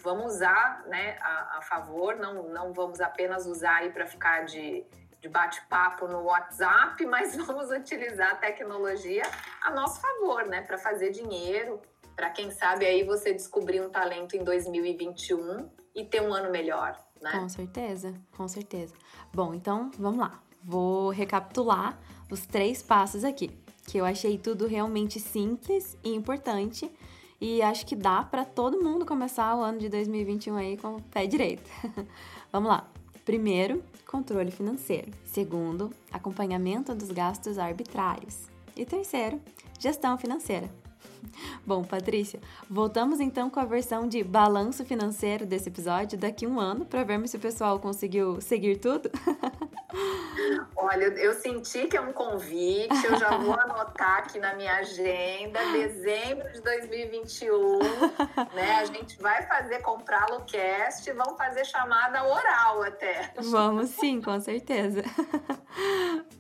vamos 0.05 0.35
usar 0.35 0.85
né, 0.87 1.17
a, 1.21 1.59
a, 1.59 1.63
favor, 1.63 2.17
não, 2.17 2.45
não 2.51 2.73
vamos 2.73 3.01
apenas 3.01 3.47
usar 3.47 3.77
aí 3.77 3.91
para 3.91 4.07
ficar 4.07 4.45
de, 4.45 4.85
de 5.21 5.29
bate-papo 5.29 6.07
no 6.07 6.23
WhatsApp, 6.23 7.05
mas 7.07 7.35
vamos 7.35 7.71
utilizar 7.71 8.33
a 8.33 8.37
tecnologia 8.37 9.25
a 9.63 9.71
nosso 9.73 10.01
favor, 10.01 10.47
né? 10.47 10.61
Para 10.61 10.79
fazer 10.79 11.11
dinheiro 11.11 11.83
para 12.17 12.31
quem 12.31 12.51
sabe 12.51 12.87
aí 12.87 13.03
você 13.03 13.33
descobrir 13.33 13.81
um 13.81 13.91
talento 13.91 14.37
em 14.37 14.45
2021 14.45 15.69
e 15.95 16.05
ter 16.05 16.23
um 16.23 16.33
ano 16.33 16.51
melhor, 16.51 16.99
né? 17.21 17.33
Com 17.33 17.49
certeza, 17.49 18.15
com 18.37 18.49
certeza. 18.49 18.95
Bom, 19.33 19.55
então 19.55 19.91
vamos 19.99 20.21
lá. 20.21 20.41
Vou 20.63 21.11
recapitular 21.11 21.99
os 22.31 22.47
três 22.47 22.83
passos 22.83 23.25
aqui, 23.25 23.51
que 23.87 23.99
eu 23.99 24.05
achei 24.05 24.39
tudo 24.39 24.67
realmente 24.67 25.21
simples 25.21 25.97
e 26.03 26.15
importante 26.15 26.91
e 27.41 27.61
acho 27.61 27.85
que 27.85 27.95
dá 27.95 28.23
para 28.23 28.45
todo 28.45 28.83
mundo 28.83 29.05
começar 29.05 29.55
o 29.57 29.61
ano 29.61 29.79
de 29.79 29.89
2021 29.89 30.57
aí 30.57 30.77
com 30.77 30.97
o 30.97 31.03
pé 31.03 31.27
direito. 31.27 31.69
vamos 32.51 32.71
lá. 32.71 32.89
Primeiro, 33.25 33.83
controle 34.07 34.51
financeiro. 34.51 35.11
Segundo, 35.25 35.93
acompanhamento 36.13 36.95
dos 36.95 37.11
gastos 37.11 37.59
arbitrários. 37.59 38.49
E 38.77 38.85
terceiro, 38.85 39.41
gestão 39.79 40.17
financeira. 40.17 40.71
Bom, 41.67 41.83
Patrícia, 41.83 42.41
voltamos 42.69 43.21
então 43.21 43.49
com 43.51 43.61
a 43.61 43.65
versão 43.65 44.09
de 44.09 44.23
balanço 44.23 44.85
financeiro 44.85 45.47
desse 45.47 45.69
episódio 45.69 46.19
daqui 46.19 46.45
a 46.47 46.49
um 46.49 46.61
ano 46.61 46.85
para 46.85 47.05
vermos 47.05 47.31
se 47.31 47.37
o 47.37 47.41
pessoal 47.41 47.79
conseguiu 47.79 48.41
seguir 48.41 48.77
tudo. 48.79 49.11
Olha, 50.77 51.05
eu 51.05 51.33
senti 51.35 51.87
que 51.87 51.97
é 51.97 52.01
um 52.01 52.13
convite, 52.13 53.05
eu 53.05 53.17
já 53.17 53.37
vou 53.39 53.55
anotar 53.59 54.19
aqui 54.19 54.39
na 54.39 54.55
minha 54.55 54.77
agenda, 54.77 55.59
dezembro 55.73 56.53
de 56.53 56.61
2021, 56.61 57.79
né? 58.55 58.77
A 58.81 58.85
gente 58.85 59.21
vai 59.21 59.47
fazer 59.47 59.81
comprá-lo 59.81 60.45
cast, 60.45 61.11
vamos 61.13 61.39
fazer 61.39 61.65
chamada 61.65 62.25
oral 62.25 62.83
até. 62.83 63.33
Vamos 63.41 63.91
sim, 63.91 64.21
com 64.21 64.39
certeza. 64.41 65.03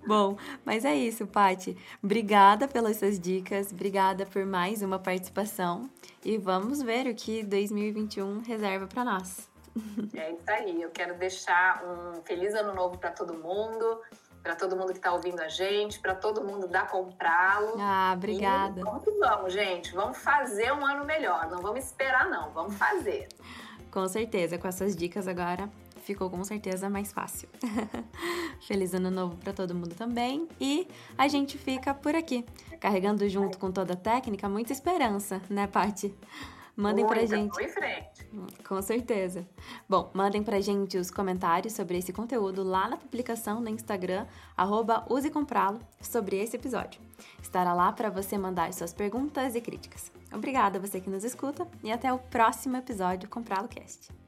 Bom, 0.06 0.36
mas 0.64 0.84
é 0.84 0.94
isso, 0.94 1.26
Pati. 1.26 1.76
Obrigada 2.02 2.68
pelas 2.68 2.98
suas 2.98 3.18
dicas, 3.18 3.72
obrigada 3.72 4.26
por 4.26 4.44
mais 4.44 4.73
uma 4.82 4.98
participação 4.98 5.88
e 6.24 6.38
vamos 6.38 6.82
ver 6.82 7.06
o 7.06 7.14
que 7.14 7.42
2021 7.42 8.40
reserva 8.40 8.86
para 8.86 9.04
nós. 9.04 9.48
É 10.14 10.30
isso 10.30 10.42
aí. 10.46 10.82
Eu 10.82 10.90
quero 10.90 11.18
deixar 11.18 11.82
um 11.84 12.22
feliz 12.22 12.54
ano 12.54 12.72
novo 12.74 12.96
para 12.96 13.10
todo 13.10 13.34
mundo, 13.34 14.00
para 14.40 14.54
todo 14.54 14.76
mundo 14.76 14.92
que 14.92 14.98
está 14.98 15.12
ouvindo 15.12 15.40
a 15.40 15.48
gente, 15.48 15.98
para 15.98 16.14
todo 16.14 16.44
mundo 16.44 16.68
da 16.68 16.82
comprá-lo. 16.82 17.74
Ah, 17.80 18.12
obrigada. 18.16 18.80
E 18.80 18.84
vamos 18.84 19.04
vamos, 19.18 19.52
gente. 19.52 19.92
Vamos 19.94 20.18
fazer 20.18 20.72
um 20.72 20.86
ano 20.86 21.04
melhor. 21.04 21.50
Não 21.50 21.60
vamos 21.60 21.84
esperar, 21.84 22.28
não. 22.28 22.52
Vamos 22.52 22.74
fazer. 22.76 23.26
Com 23.90 24.06
certeza. 24.06 24.58
Com 24.58 24.68
essas 24.68 24.94
dicas 24.94 25.26
agora, 25.26 25.68
ficou 26.04 26.30
com 26.30 26.42
certeza 26.44 26.88
mais 26.88 27.12
fácil. 27.12 27.48
Feliz 28.66 28.94
ano 28.94 29.10
novo 29.10 29.36
para 29.36 29.52
todo 29.52 29.74
mundo 29.74 29.94
também. 29.94 30.46
E 30.60 30.86
a 31.16 31.26
gente 31.28 31.58
fica 31.58 31.92
por 31.94 32.14
aqui, 32.14 32.44
carregando 32.78 33.28
junto 33.28 33.58
com 33.58 33.72
toda 33.72 33.94
a 33.94 33.96
técnica 33.96 34.48
muita 34.48 34.72
esperança, 34.72 35.40
né, 35.48 35.66
Paty? 35.66 36.14
Mandem 36.76 37.04
Muita, 37.04 37.20
pra 37.20 37.26
gente. 37.26 37.62
Em 37.62 37.68
frente. 37.68 38.26
Com 38.66 38.82
certeza. 38.82 39.46
Bom, 39.88 40.10
mandem 40.12 40.42
pra 40.42 40.60
gente 40.60 40.98
os 40.98 41.08
comentários 41.08 41.72
sobre 41.72 41.98
esse 41.98 42.12
conteúdo 42.12 42.64
lá 42.64 42.88
na 42.88 42.96
publicação 42.96 43.60
no 43.60 43.68
Instagram, 43.68 44.26
arroba 44.56 45.06
usecompralo, 45.08 45.78
sobre 46.00 46.36
esse 46.36 46.56
episódio. 46.56 47.00
Estará 47.40 47.72
lá 47.72 47.92
para 47.92 48.10
você 48.10 48.36
mandar 48.36 48.72
suas 48.72 48.92
perguntas 48.92 49.54
e 49.54 49.60
críticas. 49.60 50.10
Obrigada 50.32 50.78
a 50.78 50.80
você 50.80 51.00
que 51.00 51.08
nos 51.08 51.22
escuta 51.22 51.66
e 51.82 51.92
até 51.92 52.12
o 52.12 52.18
próximo 52.18 52.76
episódio 52.76 53.28
Comprá-lo 53.28 53.68
Cast. 53.68 54.23